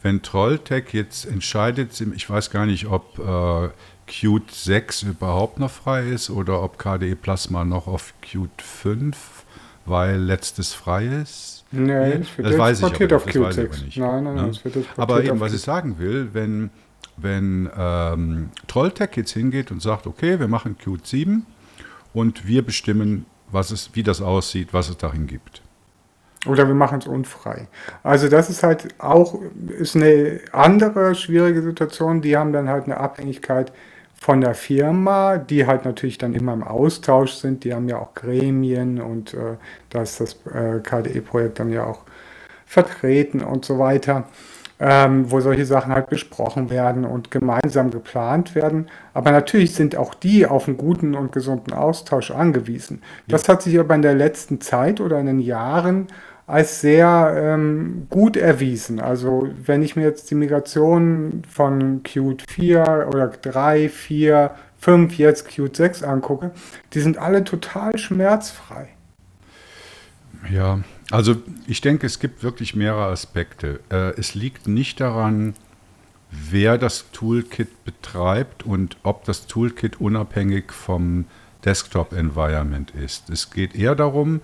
wenn 0.02 0.22
Trolltech 0.22 0.90
jetzt 0.92 1.26
entscheidet, 1.26 2.00
ich 2.00 2.30
weiß 2.30 2.52
gar 2.52 2.66
nicht, 2.66 2.88
ob 2.88 3.20
äh, 3.20 3.70
Qt 4.08 4.52
6 4.52 5.04
überhaupt 5.04 5.60
noch 5.60 5.72
frei 5.72 6.10
ist 6.10 6.30
oder 6.30 6.62
ob 6.62 6.78
KDE 6.78 7.16
Plasma 7.16 7.66
noch 7.66 7.88
auf 7.88 8.14
Qt 8.22 8.62
5, 8.62 9.46
weil 9.86 10.20
letztes 10.20 10.74
frei 10.74 11.06
ist. 11.06 11.55
Nee, 11.72 12.20
das, 12.20 12.28
das 12.38 12.58
weiß 12.58 12.80
ich 12.80 12.86
aber, 12.86 13.16
auf 13.16 13.26
das 13.26 13.40
weiß 13.40 13.84
ich. 13.88 13.98
Nein, 13.98 14.24
nein, 14.24 14.36
ne? 14.36 14.52
wird 14.64 14.76
jetzt 14.76 14.88
Aber 14.98 15.24
eben, 15.24 15.40
was 15.40 15.54
ich 15.54 15.62
sagen 15.62 15.98
will, 16.00 16.30
wenn, 16.34 16.70
wenn 17.18 17.70
ähm, 17.78 18.50
Trolltech 18.68 19.10
jetzt 19.16 19.32
hingeht 19.32 19.72
und 19.72 19.82
sagt, 19.82 20.08
okay, 20.08 20.40
wir 20.40 20.48
machen 20.48 20.78
Qt 20.78 21.06
7 21.06 21.46
und 22.14 22.48
wir 22.48 22.64
bestimmen, 22.66 23.26
was 23.52 23.72
es, 23.72 23.90
wie 23.94 24.04
das 24.04 24.22
aussieht, 24.22 24.70
was 24.74 24.90
es 24.90 24.98
darin 24.98 25.28
gibt. 25.28 25.62
Oder 26.46 26.68
wir 26.68 26.76
machen 26.76 27.00
es 27.00 27.08
unfrei. 27.08 27.68
Also 28.04 28.30
das 28.30 28.50
ist 28.50 28.64
halt 28.64 28.88
auch 29.00 29.40
ist 29.68 29.96
eine 29.96 30.42
andere 30.52 31.16
schwierige 31.16 31.62
Situation. 31.62 32.22
Die 32.22 32.38
haben 32.38 32.54
dann 32.54 32.70
halt 32.70 32.86
eine 32.86 32.98
Abhängigkeit 32.98 33.72
von 34.20 34.42
der 34.42 34.56
Firma, 34.56 35.38
die 35.38 35.68
halt 35.68 35.86
natürlich 35.86 36.18
dann 36.18 36.34
immer 36.34 36.54
im 36.54 36.64
Austausch 36.64 37.34
sind. 37.34 37.64
Die 37.64 37.74
haben 37.74 37.88
ja 37.90 38.00
auch 38.00 38.14
Gremien 38.14 39.02
und 39.02 39.34
äh, 39.34 39.58
da 39.90 40.02
ist 40.02 40.20
das 40.20 40.38
äh, 40.54 40.80
KDE-Projekt 40.80 41.60
dann 41.60 41.72
ja 41.72 41.86
auch 41.86 42.02
vertreten 42.66 43.42
und 43.42 43.66
so 43.66 43.78
weiter 43.78 44.26
ähm, 44.80 45.32
wo 45.32 45.40
solche 45.40 45.66
Sachen 45.66 45.94
halt 45.94 46.10
besprochen 46.10 46.70
werden 46.70 47.06
und 47.06 47.32
gemeinsam 47.32 47.92
geplant 47.92 48.56
werden. 48.56 48.90
Aber 49.14 49.32
natürlich 49.32 49.74
sind 49.74 49.96
auch 49.96 50.14
die 50.14 50.46
auf 50.46 50.68
einen 50.68 50.78
guten 50.78 51.16
und 51.16 51.32
gesunden 51.32 51.74
Austausch 51.74 52.32
angewiesen. 52.32 53.02
Das 53.28 53.48
hat 53.48 53.62
sich 53.62 53.80
aber 53.80 53.96
in 53.96 54.02
der 54.02 54.16
letzten 54.16 54.60
Zeit 54.60 55.00
oder 55.00 55.20
in 55.20 55.28
den 55.28 55.40
Jahren 55.40 56.08
als 56.48 56.82
sehr 56.82 57.34
ähm, 57.38 58.08
gut 58.10 58.38
erwiesen. 58.38 59.00
Also 59.00 59.50
wenn 59.66 59.82
ich 59.82 59.96
mir 59.96 60.04
jetzt 60.04 60.30
die 60.30 60.36
Migration 60.36 61.42
von 61.50 62.04
Qt 62.04 62.44
4 62.48 63.08
oder 63.10 63.28
3, 63.28 63.90
4, 63.90 64.52
5, 64.78 65.18
jetzt 65.18 65.48
Qt 65.48 65.76
6 65.76 66.04
angucke, 66.04 66.52
die 66.94 67.00
sind 67.00 67.18
alle 67.18 67.44
total 67.44 67.98
schmerzfrei. 67.98 68.90
Ja, 70.52 70.82
also 71.10 71.36
ich 71.66 71.82
denke, 71.82 72.06
es 72.06 72.20
gibt 72.20 72.44
wirklich 72.44 72.76
mehrere 72.76 73.06
Aspekte. 73.06 73.80
Äh, 73.90 74.20
es 74.20 74.36
liegt 74.36 74.68
nicht 74.68 75.00
daran, 75.00 75.56
wer 76.30 76.78
das 76.78 77.12
Toolkit 77.12 77.84
betreibt 77.86 78.64
und 78.64 78.98
ob 79.02 79.24
das 79.26 79.48
Toolkit 79.48 80.00
unabhängig 80.00 80.72
vom 80.72 81.26
Desktop-Environment 81.64 82.92
ist. 82.92 83.32
Es 83.32 83.50
geht 83.50 83.76
eher 83.76 83.96
darum, 83.96 84.42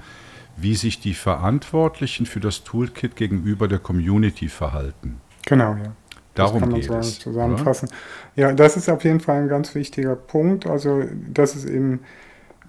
wie 0.62 0.76
sich 0.76 1.00
die 1.00 1.14
Verantwortlichen 1.14 2.26
für 2.26 2.40
das 2.40 2.64
Toolkit 2.64 3.16
gegenüber 3.16 3.68
der 3.68 3.80
Community 3.80 4.48
verhalten. 4.50 5.22
Genau, 5.46 5.76
ja. 5.76 5.94
Darum 6.36 6.54
das 6.54 6.62
kann 6.62 6.70
man 6.72 6.80
geht 6.80 6.90
so 6.90 6.96
es. 6.96 7.20
zusammenfassen. 7.20 7.90
Ja, 8.36 8.54
das 8.54 8.78
ist 8.78 8.90
auf 8.90 9.04
jeden 9.04 9.20
Fall 9.20 9.42
ein 9.42 9.48
ganz 9.50 9.76
wichtiger 9.76 10.16
Punkt. 10.16 10.66
Also 10.66 11.04
das 11.34 11.56
ist 11.56 11.68
eben 11.70 12.00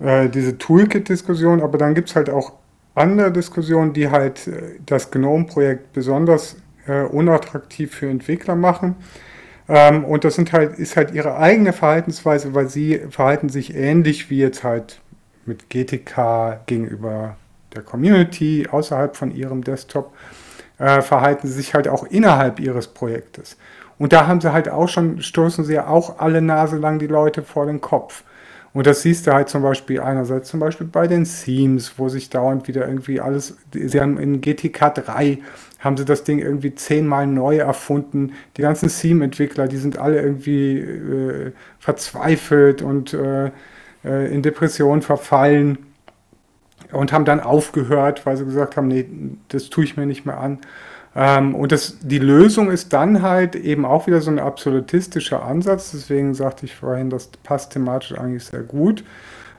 äh, 0.00 0.28
diese 0.28 0.59
Toolkit-Diskussion, 0.59 1.62
aber 1.62 1.78
dann 1.78 1.94
gibt 1.94 2.09
es 2.09 2.16
halt 2.16 2.28
auch 2.28 2.55
andere 2.94 3.31
Diskussionen, 3.31 3.92
die 3.92 4.11
halt 4.11 4.48
äh, 4.48 4.78
das 4.85 5.11
GNOME-Projekt 5.11 5.92
besonders 5.92 6.57
äh, 6.87 7.02
unattraktiv 7.02 7.94
für 7.94 8.09
Entwickler 8.09 8.57
machen. 8.57 8.96
Ähm, 9.68 10.05
und 10.05 10.24
das 10.24 10.35
sind 10.35 10.52
halt, 10.52 10.78
ist 10.78 10.96
halt 10.96 11.12
ihre 11.12 11.37
eigene 11.37 11.72
Verhaltensweise, 11.72 12.55
weil 12.55 12.68
sie 12.68 13.00
verhalten 13.11 13.48
sich 13.48 13.74
ähnlich 13.74 14.28
wie 14.28 14.38
jetzt 14.38 14.64
halt 14.64 15.00
mit 15.46 15.70
GTK 15.70 16.61
gegenüber 16.66 17.37
der 17.74 17.82
Community 17.82 18.68
außerhalb 18.70 19.16
von 19.16 19.35
ihrem 19.35 19.64
Desktop, 19.64 20.12
äh, 20.78 21.02
verhalten 21.02 21.46
sie 21.46 21.54
sich 21.54 21.74
halt 21.74 21.88
auch 21.88 22.04
innerhalb 22.04 22.61
ihres 22.61 22.88
Projektes. 22.88 23.56
Und 23.98 24.12
da 24.12 24.26
haben 24.26 24.40
sie 24.40 24.52
halt 24.52 24.68
auch 24.68 24.88
schon, 24.88 25.22
stoßen 25.22 25.64
sie 25.64 25.74
ja 25.74 25.87
auch 25.87 26.18
alle 26.18 26.42
Nase 26.42 26.76
lang 26.76 26.98
die 26.98 27.06
Leute 27.06 27.42
vor 27.42 27.66
den 27.66 27.80
Kopf. 27.80 28.24
Und 28.74 28.87
das 28.87 29.02
siehst 29.02 29.26
du 29.26 29.32
halt 29.32 29.48
zum 29.48 29.62
Beispiel 29.62 30.00
einerseits 30.00 30.48
zum 30.48 30.58
Beispiel 30.58 30.87
bei 30.87 31.06
den 31.06 31.24
Themes, 31.24 31.92
wo 31.98 32.08
sich 32.08 32.30
dauernd 32.30 32.68
wieder 32.68 32.88
irgendwie 32.88 33.20
alles, 33.20 33.56
sie 33.72 34.00
haben 34.00 34.18
in 34.18 34.40
GTK 34.40 34.94
3 34.94 35.38
haben 35.78 35.96
sie 35.96 36.04
das 36.04 36.24
Ding 36.24 36.38
irgendwie 36.38 36.74
zehnmal 36.74 37.26
neu 37.26 37.58
erfunden. 37.58 38.32
Die 38.56 38.62
ganzen 38.62 38.88
Theme-Entwickler, 38.88 39.66
die 39.66 39.76
sind 39.76 39.98
alle 39.98 40.22
irgendwie 40.22 40.78
äh, 40.78 41.52
verzweifelt 41.80 42.82
und 42.82 43.12
äh, 43.12 43.50
äh, 44.04 44.32
in 44.32 44.42
Depression 44.42 45.02
verfallen 45.02 45.78
und 46.92 47.12
haben 47.12 47.24
dann 47.24 47.40
aufgehört, 47.40 48.24
weil 48.26 48.37
sie 48.37 48.44
gesagt 48.44 48.76
haben, 48.76 48.88
nee, 48.88 49.07
das 49.48 49.70
tue 49.70 49.85
ich 49.85 49.96
mir 49.96 50.07
nicht 50.07 50.26
mehr 50.26 50.38
an. 50.38 50.59
Ähm, 51.14 51.55
und 51.55 51.72
das, 51.72 51.98
die 52.00 52.18
Lösung 52.18 52.70
ist 52.70 52.92
dann 52.92 53.22
halt 53.22 53.55
eben 53.55 53.85
auch 53.85 54.07
wieder 54.07 54.20
so 54.20 54.31
ein 54.31 54.38
absolutistischer 54.38 55.44
Ansatz. 55.44 55.92
Deswegen 55.92 56.35
sagte 56.35 56.66
ich 56.66 56.74
vorhin, 56.74 57.11
das 57.11 57.28
passt 57.42 57.72
thematisch 57.72 58.16
eigentlich 58.18 58.44
sehr 58.44 58.62
gut. 58.62 59.05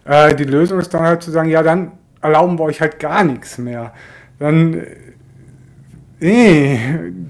Äh, 0.05 0.35
die 0.35 0.45
Lösung 0.45 0.79
ist 0.79 0.93
dann 0.93 1.03
halt 1.03 1.21
zu 1.21 1.31
sagen, 1.31 1.49
ja, 1.49 1.61
dann 1.61 1.91
erlauben 2.21 2.57
wir 2.57 2.63
euch 2.63 2.81
halt 2.81 2.99
gar 2.99 3.23
nichts 3.23 3.57
mehr. 3.57 3.93
Dann, 4.39 4.83
nee, 6.23 6.79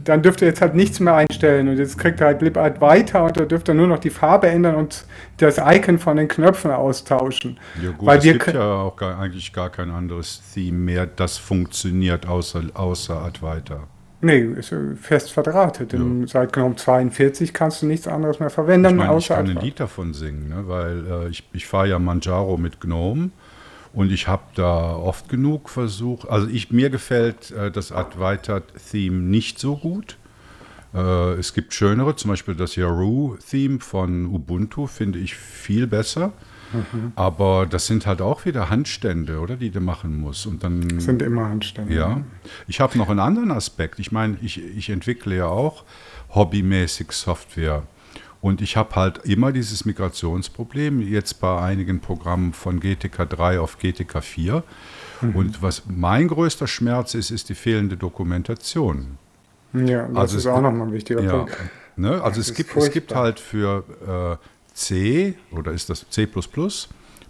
dann 0.04 0.22
dürft 0.22 0.42
ihr 0.42 0.48
jetzt 0.48 0.62
halt 0.62 0.76
nichts 0.76 1.00
mehr 1.00 1.16
einstellen 1.16 1.68
und 1.68 1.78
jetzt 1.78 1.98
kriegt 1.98 2.22
ihr 2.22 2.26
halt 2.28 2.42
LibArt 2.42 2.80
weiter 2.80 3.24
und 3.26 3.36
da 3.36 3.46
dürft 3.46 3.68
ihr 3.68 3.74
nur 3.74 3.88
noch 3.88 4.00
die 4.00 4.10
Farbe 4.10 4.48
ändern 4.48 4.76
und 4.76 5.06
das 5.38 5.58
Icon 5.58 6.00
von 6.00 6.18
den 6.18 6.28
Knöpfen 6.28 6.72
austauschen. 6.72 7.60
Ja 7.82 7.92
gut, 7.92 8.06
Weil 8.06 8.20
es 8.20 8.24
wir 8.24 8.34
gibt 8.34 8.54
ja 8.54 8.76
auch 8.76 8.96
gar, 8.96 9.20
eigentlich 9.20 9.52
gar 9.52 9.70
kein 9.70 9.90
anderes 9.90 10.42
Theme 10.54 10.78
mehr, 10.78 11.08
das 11.08 11.38
funktioniert 11.38 12.28
außer, 12.28 12.64
außer 12.74 13.22
Advaita. 13.22 13.88
Nee, 14.22 14.40
ist 14.40 14.74
fest 15.02 15.34
verdrahtet. 15.34 15.94
Im, 15.94 16.28
Seit 16.28 16.54
GNOME 16.54 16.78
42 16.78 17.54
kannst 17.54 17.82
du 17.82 17.88
nichts 17.88 18.08
anderes 18.08 18.40
mehr 18.40 18.50
verwenden, 18.50 18.92
Ich 18.92 18.96
meine, 18.96 19.18
ich 19.18 19.28
kann 19.28 19.40
ein 19.40 19.50
Advaita. 19.50 19.66
Lied 19.66 19.80
davon 19.82 20.14
singen, 20.14 20.48
ne? 20.48 20.64
weil 20.68 21.06
äh, 21.06 21.28
ich, 21.30 21.44
ich 21.52 21.68
fahre 21.68 21.90
ja 21.90 22.00
Manjaro 22.00 22.56
mit 22.56 22.80
Gnome 22.80 23.32
und 23.94 24.12
ich 24.12 24.28
habe 24.28 24.44
da 24.56 24.96
oft 24.96 25.30
genug 25.30 25.70
versucht, 25.70 26.28
also 26.28 26.48
ich, 26.48 26.72
mir 26.72 26.90
gefällt 26.90 27.52
äh, 27.52 27.72
das 27.72 27.92
Advaita-Theme 27.92 29.18
nicht 29.18 29.60
so 29.60 29.78
gut. 29.78 30.18
Äh, 30.94 31.34
es 31.34 31.54
gibt 31.54 31.74
schönere, 31.74 32.16
zum 32.16 32.30
Beispiel 32.32 32.56
das 32.56 32.76
Yaru-Theme 32.76 33.80
von 33.80 34.26
Ubuntu 34.26 34.88
finde 34.88 35.20
ich 35.20 35.36
viel 35.36 35.88
besser. 35.88 36.34
Mhm. 36.74 37.12
Aber 37.16 37.68
das 37.68 37.86
sind 37.86 38.08
halt 38.08 38.20
auch 38.22 38.46
wieder 38.46 38.72
Handstände, 38.72 39.40
oder, 39.40 39.56
die 39.58 39.70
du 39.70 39.80
machen 39.80 40.20
musst. 40.20 40.48
Und 40.48 40.64
dann 40.64 41.00
Sind 41.00 41.22
immer 41.22 41.50
Handstände. 41.50 41.94
ja, 41.94 42.22
ich 42.68 42.80
habe 42.80 42.98
noch 42.98 43.10
einen 43.10 43.20
anderen 43.20 43.52
Aspekt. 43.52 44.00
Ich 44.00 44.12
meine, 44.12 44.38
ich, 44.42 44.60
ich 44.60 44.90
entwickle 44.90 45.36
ja 45.36 45.46
auch 45.46 45.84
hobbymäßig 46.34 47.12
Software. 47.12 47.84
Und 48.44 48.62
ich 48.62 48.76
habe 48.76 48.94
halt 48.98 49.20
immer 49.20 49.54
dieses 49.54 49.86
Migrationsproblem, 49.86 51.00
jetzt 51.02 51.40
bei 51.40 51.62
einigen 51.62 52.02
Programmen 52.02 52.52
von 52.52 52.82
GTK 52.82 53.26
3 53.30 53.60
auf 53.62 53.78
GTK 53.78 54.22
4. 54.22 54.64
Und 55.34 55.62
was 55.62 55.84
mein 55.88 56.28
größter 56.28 56.68
Schmerz 56.68 57.14
ist, 57.14 57.32
ist 57.32 57.48
die 57.48 57.56
fehlende 57.56 57.96
Dokumentation. 57.96 59.18
Ja, 59.72 60.08
das 60.10 60.18
Also 60.18 60.38
ist 60.38 60.44
es 60.44 60.48
auch 60.52 60.60
nochmal 60.62 60.88
ein 60.88 60.94
wichtiger 60.94 61.22
Ja, 61.24 61.38
Punkt. 61.38 61.58
ne? 61.96 62.22
Also 62.22 62.42
Das 62.42 62.50
es 62.50 62.54
gibt, 62.54 62.76
es 62.76 62.92
gibt 62.92 63.16
halt 63.16 63.40
für 63.40 64.40
äh, 64.42 64.46
C 64.76 65.36
oder 65.52 65.72
ist 65.72 65.90
das 65.90 66.06
C++ 66.10 66.28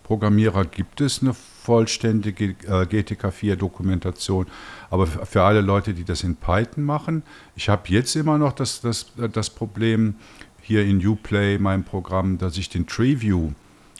Programmierer 0.04 0.65
gibt 0.65 0.99
es 0.99 1.21
eine 1.21 1.34
vollständige 1.34 2.56
äh, 2.67 2.84
GTK4 2.86 3.56
Dokumentation, 3.56 4.47
aber 4.89 5.04
f- 5.04 5.19
für 5.30 5.43
alle 5.43 5.62
Leute, 5.62 5.93
die 5.93 6.04
das 6.04 6.23
in 6.23 6.36
Python 6.36 6.84
machen, 6.84 7.23
ich 7.56 7.69
habe 7.69 7.84
jetzt 7.88 8.15
immer 8.17 8.38
noch 8.38 8.52
das, 8.52 8.82
das, 8.82 9.13
das 9.32 9.49
Problem 9.49 10.15
hier 10.63 10.84
in 10.84 11.06
Uplay, 11.06 11.60
meinem 11.60 11.84
Programm, 11.84 12.38
dass 12.38 12.58
ich 12.58 12.69
den 12.69 12.88
Treeview, 12.88 13.52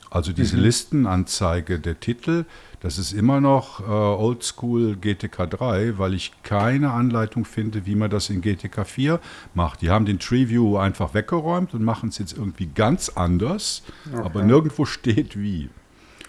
also 0.10 0.32
diese 0.32 0.58
Listenanzeige 0.58 1.80
der 1.80 1.99
Titel, 1.99 2.45
das 2.80 2.97
ist 2.97 3.13
immer 3.13 3.39
noch 3.39 3.80
äh, 3.80 3.91
Oldschool 3.91 4.95
GTK 4.95 5.49
3, 5.49 5.97
weil 5.97 6.13
ich 6.13 6.32
keine 6.43 6.91
Anleitung 6.91 7.45
finde, 7.45 7.86
wie 7.86 7.95
man 7.95 8.10
das 8.10 8.30
in 8.30 8.41
GTK 8.41 8.86
4 8.86 9.19
macht. 9.54 9.82
Die 9.82 9.89
haben 9.89 10.06
den 10.06 10.19
Treeview 10.19 10.78
einfach 10.78 11.13
weggeräumt 11.13 11.73
und 11.73 11.84
machen 11.84 12.10
es 12.10 12.17
jetzt 12.17 12.38
irgendwie 12.38 12.67
ganz 12.67 13.10
anders, 13.10 13.84
aber 14.13 14.43
nirgendwo 14.43 14.86
steht 14.86 15.39
wie. 15.39 15.69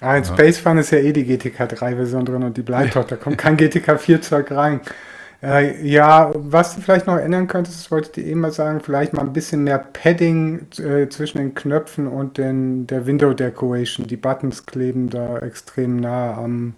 Ah, 0.01 0.16
in 0.16 0.25
Space 0.25 0.59
Fun 0.59 0.79
ist 0.79 0.90
ja 0.90 0.99
eh 0.99 1.12
die 1.12 1.25
GTK 1.25 1.62
3-Version 1.62 2.25
drin 2.25 2.42
und 2.42 2.57
die 2.57 2.62
bleibt 2.62 2.94
doch. 2.94 3.05
Da 3.05 3.16
kommt 3.16 3.38
kein 3.38 3.57
GTK 3.57 3.92
4-Zeug 3.92 4.51
rein. 4.51 4.81
Äh, 5.44 5.87
ja, 5.87 6.30
was 6.35 6.74
du 6.74 6.80
vielleicht 6.80 7.07
noch 7.07 7.18
ändern 7.18 7.48
könntest, 7.48 7.90
wollte 7.90 8.09
ich 8.09 8.12
dir 8.12 8.30
eben 8.30 8.40
mal 8.40 8.50
sagen, 8.50 8.80
vielleicht 8.80 9.12
mal 9.12 9.20
ein 9.22 9.35
bisschen 9.35 9.64
mehr 9.64 9.78
Padding 9.78 10.66
äh, 10.78 11.09
zwischen 11.11 11.37
den 11.37 11.54
Knöpfen 11.54 12.07
und 12.09 12.38
den, 12.38 12.87
der 12.87 13.04
Window 13.04 13.35
Decoration. 13.35 14.07
Die 14.07 14.16
Buttons 14.16 14.64
kleben 14.64 15.11
da 15.11 15.38
extrem 15.40 15.96
nah 15.96 16.35
am, 16.38 16.74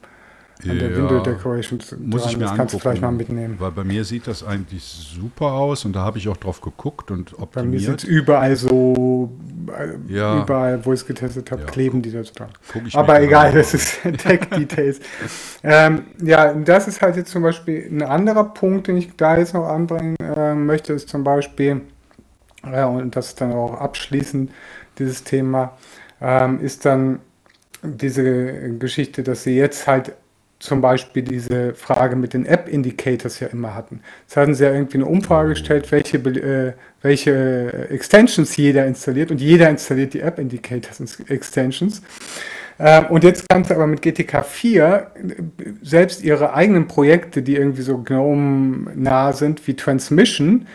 an 0.62 0.79
der 0.79 0.90
Ja, 0.90 0.97
Window 0.97 1.21
Decoration 1.21 1.79
Muss 2.01 2.23
dran. 2.23 2.31
ich 2.31 2.37
mir 2.38 2.45
Das 2.45 2.55
kannst 2.57 2.75
du 2.75 2.79
vielleicht 2.79 3.03
mal 3.03 3.12
mitnehmen. 3.12 3.57
Weil 3.59 3.73
bei 3.73 3.85
mir 3.85 4.05
sieht 4.05 4.27
das 4.27 4.42
eigentlich 4.42 4.83
super 4.83 5.53
aus 5.53 5.85
und 5.85 5.95
da 5.95 6.01
habe 6.01 6.19
ich 6.19 6.29
auch 6.29 6.37
drauf 6.37 6.61
geguckt 6.61 7.11
und 7.11 7.33
Bei 7.53 7.62
mir 7.62 7.79
sind 7.79 7.95
optimiert. 7.95 8.05
überall 8.05 8.57
so, 8.57 9.31
äh, 9.79 10.12
Ja. 10.12 10.42
überall, 10.42 10.85
wo 10.85 10.92
ich 10.95 11.01
es 11.01 11.07
getestet 11.07 11.51
habe, 11.51 11.62
Ja. 11.62 11.69
kleben 11.69 12.01
die 12.01 12.11
da 12.11 12.23
dran. 12.23 12.49
Guck 12.73 12.87
ich 12.87 12.95
mir 12.95 13.01
Aber 13.01 13.14
genau 13.14 13.27
egal, 13.27 13.53
das 13.53 13.75
ist 13.75 13.99
Tech-Details. 14.19 15.01
ähm, 15.62 16.05
ja, 16.23 16.55
das 16.55 16.88
ist 16.88 17.03
halt 17.03 17.16
jetzt 17.16 17.31
zum 17.31 17.42
Beispiel 17.42 17.87
ein 17.90 18.03
anderer 18.03 18.45
Punkt, 18.45 18.87
den 18.88 18.97
ich 18.97 19.14
da 19.16 19.37
jetzt 19.37 19.53
noch 19.55 19.66
anbringen 19.69 20.16
äh, 20.21 20.55
möchte, 20.55 20.95
ist 20.95 21.09
zum 21.11 21.23
Beispiel, 21.23 21.83
äh, 22.64 22.85
und 22.85 23.14
das 23.14 23.29
ist 23.29 23.40
dann 23.40 23.53
auch 23.53 23.75
abschließend 23.81 24.51
dieses 24.99 25.23
Thema, 25.23 25.77
ähm, 26.21 26.61
ist 26.61 26.87
dann 26.87 27.19
diese 27.83 28.71
Geschichte, 28.79 29.23
dass 29.23 29.42
sie 29.42 29.55
jetzt 29.57 29.87
halt 29.87 30.12
zum 30.59 30.81
Beispiel 30.81 31.23
diese 31.23 31.75
Frage 31.75 32.16
mit 32.16 32.33
den 32.33 32.47
App-Indicators 32.47 33.40
ja 33.40 33.49
immer 33.49 33.75
hatten. 33.75 34.01
Es 34.29 34.37
hatten 34.37 34.55
sie 34.55 34.64
ja 34.64 34.73
irgendwie 34.73 34.99
eine 34.99 35.07
Umfrage 35.07 35.51
gestellt, 35.51 35.90
welche, 35.92 36.16
äh, 36.19 36.73
welche 37.03 37.88
Extensions 37.90 38.57
jeder 38.57 38.87
installiert 38.87 39.31
und 39.31 39.40
jeder 39.40 39.69
installiert 39.69 40.14
die 40.14 40.21
App-Indicators-Extensions. 40.21 42.03
Ähm, 42.79 43.07
und 43.07 43.25
jetzt 43.25 43.47
kannst 43.49 43.71
du 43.71 43.75
aber 43.75 43.87
mit 43.87 44.03
GTK 44.03 44.45
4 44.45 45.11
selbst 45.83 46.23
ihre 46.23 46.55
eigenen 46.55 46.88
Projekte, 46.88 47.42
die 47.42 47.57
irgendwie 47.57 47.83
so 47.83 47.99
GNOME-nah 47.99 49.33
sind, 49.33 49.66
wie 49.66 49.75
Transmission, 49.75 50.66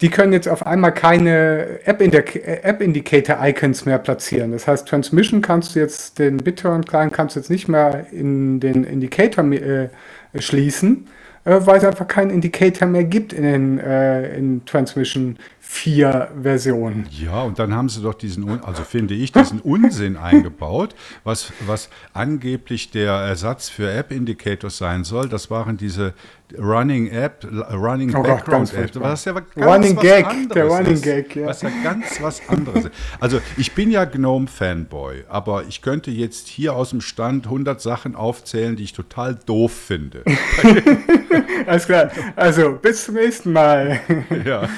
die 0.00 0.08
können 0.08 0.32
jetzt 0.32 0.48
auf 0.48 0.66
einmal 0.66 0.92
keine 0.92 1.80
App-Indicator-Icons 1.84 3.84
mehr 3.84 3.98
platzieren. 3.98 4.52
Das 4.52 4.66
heißt, 4.66 4.88
Transmission 4.88 5.42
kannst 5.42 5.74
du 5.74 5.80
jetzt, 5.80 6.18
den 6.18 6.38
BitTorrent-Client 6.38 7.12
kannst 7.12 7.36
du 7.36 7.40
jetzt 7.40 7.50
nicht 7.50 7.68
mehr 7.68 8.06
in 8.10 8.60
den 8.60 8.84
Indicator 8.84 9.44
äh, 9.52 9.90
schließen, 10.38 11.06
äh, 11.44 11.60
weil 11.64 11.78
es 11.78 11.84
einfach 11.84 12.08
keinen 12.08 12.30
Indicator 12.30 12.88
mehr 12.88 13.04
gibt 13.04 13.32
in, 13.32 13.42
den, 13.42 13.78
äh, 13.78 14.36
in 14.36 14.64
Transmission 14.64 15.36
4 15.60 16.30
Versionen. 16.42 17.06
Ja, 17.10 17.42
und 17.42 17.58
dann 17.58 17.74
haben 17.74 17.88
sie 17.88 18.02
doch 18.02 18.14
diesen, 18.14 18.62
also 18.62 18.82
finde 18.82 19.14
ich, 19.14 19.32
diesen 19.32 19.60
Unsinn 19.60 20.16
eingebaut, 20.16 20.94
was, 21.24 21.52
was 21.66 21.90
angeblich 22.12 22.90
der 22.90 23.12
Ersatz 23.12 23.68
für 23.68 23.92
App-Indicators 23.92 24.78
sein 24.78 25.04
soll. 25.04 25.28
Das 25.28 25.50
waren 25.50 25.76
diese 25.76 26.14
Running 26.58 27.08
App, 27.10 27.46
Running 27.72 28.14
oh 28.14 28.22
Background 28.22 28.72
App, 28.74 28.90
was 28.96 29.24
ja 29.24 29.32
ganz 29.32 29.46
Running 29.56 29.96
was 29.96 30.02
Gag, 30.02 30.26
anderes 30.26 30.48
der 30.48 30.64
Running 30.66 30.92
ist, 30.92 31.02
Gag, 31.02 31.36
ja. 31.36 31.46
Was 31.46 31.62
ja 31.62 31.70
ganz 31.82 32.20
was 32.20 32.48
anderes 32.48 32.84
ist. 32.86 32.94
Also 33.18 33.40
ich 33.56 33.72
bin 33.72 33.90
ja 33.90 34.04
Gnome 34.04 34.46
Fanboy, 34.46 35.24
aber 35.28 35.64
ich 35.68 35.82
könnte 35.82 36.10
jetzt 36.10 36.48
hier 36.48 36.74
aus 36.74 36.90
dem 36.90 37.00
Stand 37.00 37.46
100 37.46 37.80
Sachen 37.80 38.14
aufzählen, 38.14 38.76
die 38.76 38.84
ich 38.84 38.92
total 38.92 39.34
doof 39.46 39.72
finde. 39.72 40.24
Alles 41.66 41.86
klar. 41.86 42.10
Also 42.36 42.72
bis 42.72 43.04
zum 43.04 43.14
nächsten 43.14 43.52
Mal. 43.52 44.00
ja. 44.44 44.68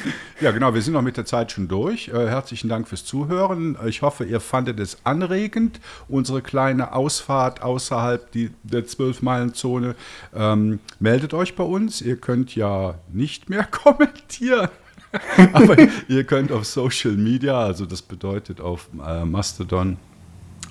ja, 0.41 0.51
genau. 0.51 0.75
Wir 0.75 0.83
sind 0.83 0.95
noch 0.95 1.03
mit 1.03 1.17
der 1.17 1.25
Zeit 1.25 1.53
schon 1.53 1.69
durch. 1.69 2.09
Äh, 2.09 2.29
herzlichen 2.29 2.69
Dank 2.69 2.89
fürs 2.89 3.05
Zuhören. 3.05 3.77
Ich 3.87 4.03
hoffe, 4.03 4.25
ihr 4.25 4.41
fandet 4.41 4.81
es 4.81 4.99
anregend, 5.05 5.81
unsere 6.09 6.43
kleine 6.43 6.93
Ausfahrt 6.93 7.63
außerhalb 7.63 8.31
die, 8.33 8.51
der 8.63 8.85
12-Meilen-Zone. 8.85 9.95
Ähm, 10.35 10.81
meldet 10.99 11.35
euch 11.35 11.55
bei 11.55 11.62
uns. 11.63 12.01
Ihr 12.01 12.17
könnt 12.17 12.55
ja 12.55 12.95
nicht 13.13 13.49
mehr 13.49 13.65
kommentieren. 13.71 14.69
Aber 15.53 15.77
ihr 16.09 16.25
könnt 16.25 16.51
auf 16.53 16.65
Social 16.65 17.13
Media, 17.13 17.61
also 17.61 17.85
das 17.85 18.01
bedeutet 18.01 18.61
auf 18.61 18.89
äh, 19.07 19.25
Mastodon, 19.25 19.99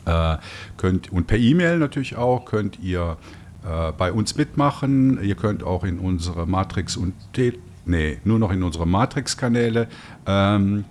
äh, 0.05 0.37
könnt 0.77 1.11
und 1.11 1.27
per 1.27 1.37
E-Mail 1.37 1.77
natürlich 1.77 2.15
auch, 2.15 2.45
könnt 2.45 2.79
ihr 2.79 3.17
äh, 3.63 3.91
bei 3.91 4.11
uns 4.11 4.35
mitmachen. 4.35 5.23
Ihr 5.23 5.35
könnt 5.35 5.63
auch 5.63 5.83
in 5.83 5.99
unsere 5.99 6.47
Matrix 6.47 6.97
und 6.97 7.13
nee, 7.85 8.17
nur 8.23 8.39
noch 8.39 8.51
in 8.51 8.63
unsere 8.63 8.87
Matrix-Kanäle 8.87 9.87
ähm, 10.25 10.85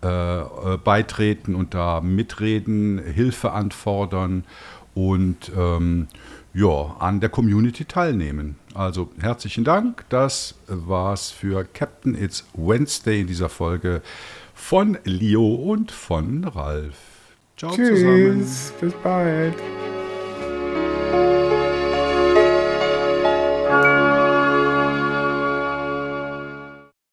äh, 0.00 0.42
beitreten 0.82 1.54
und 1.54 1.74
da 1.74 2.00
mitreden, 2.00 2.98
Hilfe 2.98 3.52
anfordern 3.52 4.44
und 4.94 5.52
ähm, 5.56 6.08
ja, 6.52 6.96
an 6.98 7.20
der 7.20 7.28
Community 7.28 7.84
teilnehmen. 7.84 8.56
Also 8.74 9.10
herzlichen 9.20 9.64
Dank. 9.64 10.04
Das 10.08 10.54
war's 10.66 11.30
für 11.30 11.64
Captain 11.64 12.14
It's 12.14 12.44
Wednesday 12.54 13.20
in 13.20 13.26
dieser 13.26 13.48
Folge 13.48 14.02
von 14.54 14.98
Leo 15.04 15.54
und 15.54 15.90
von 15.90 16.44
Ralf. 16.44 16.96
Ciao 17.56 17.72
Tschüss, 17.74 17.88
zusammen. 18.00 18.46
Bis 18.80 18.92
bald. 19.02 19.56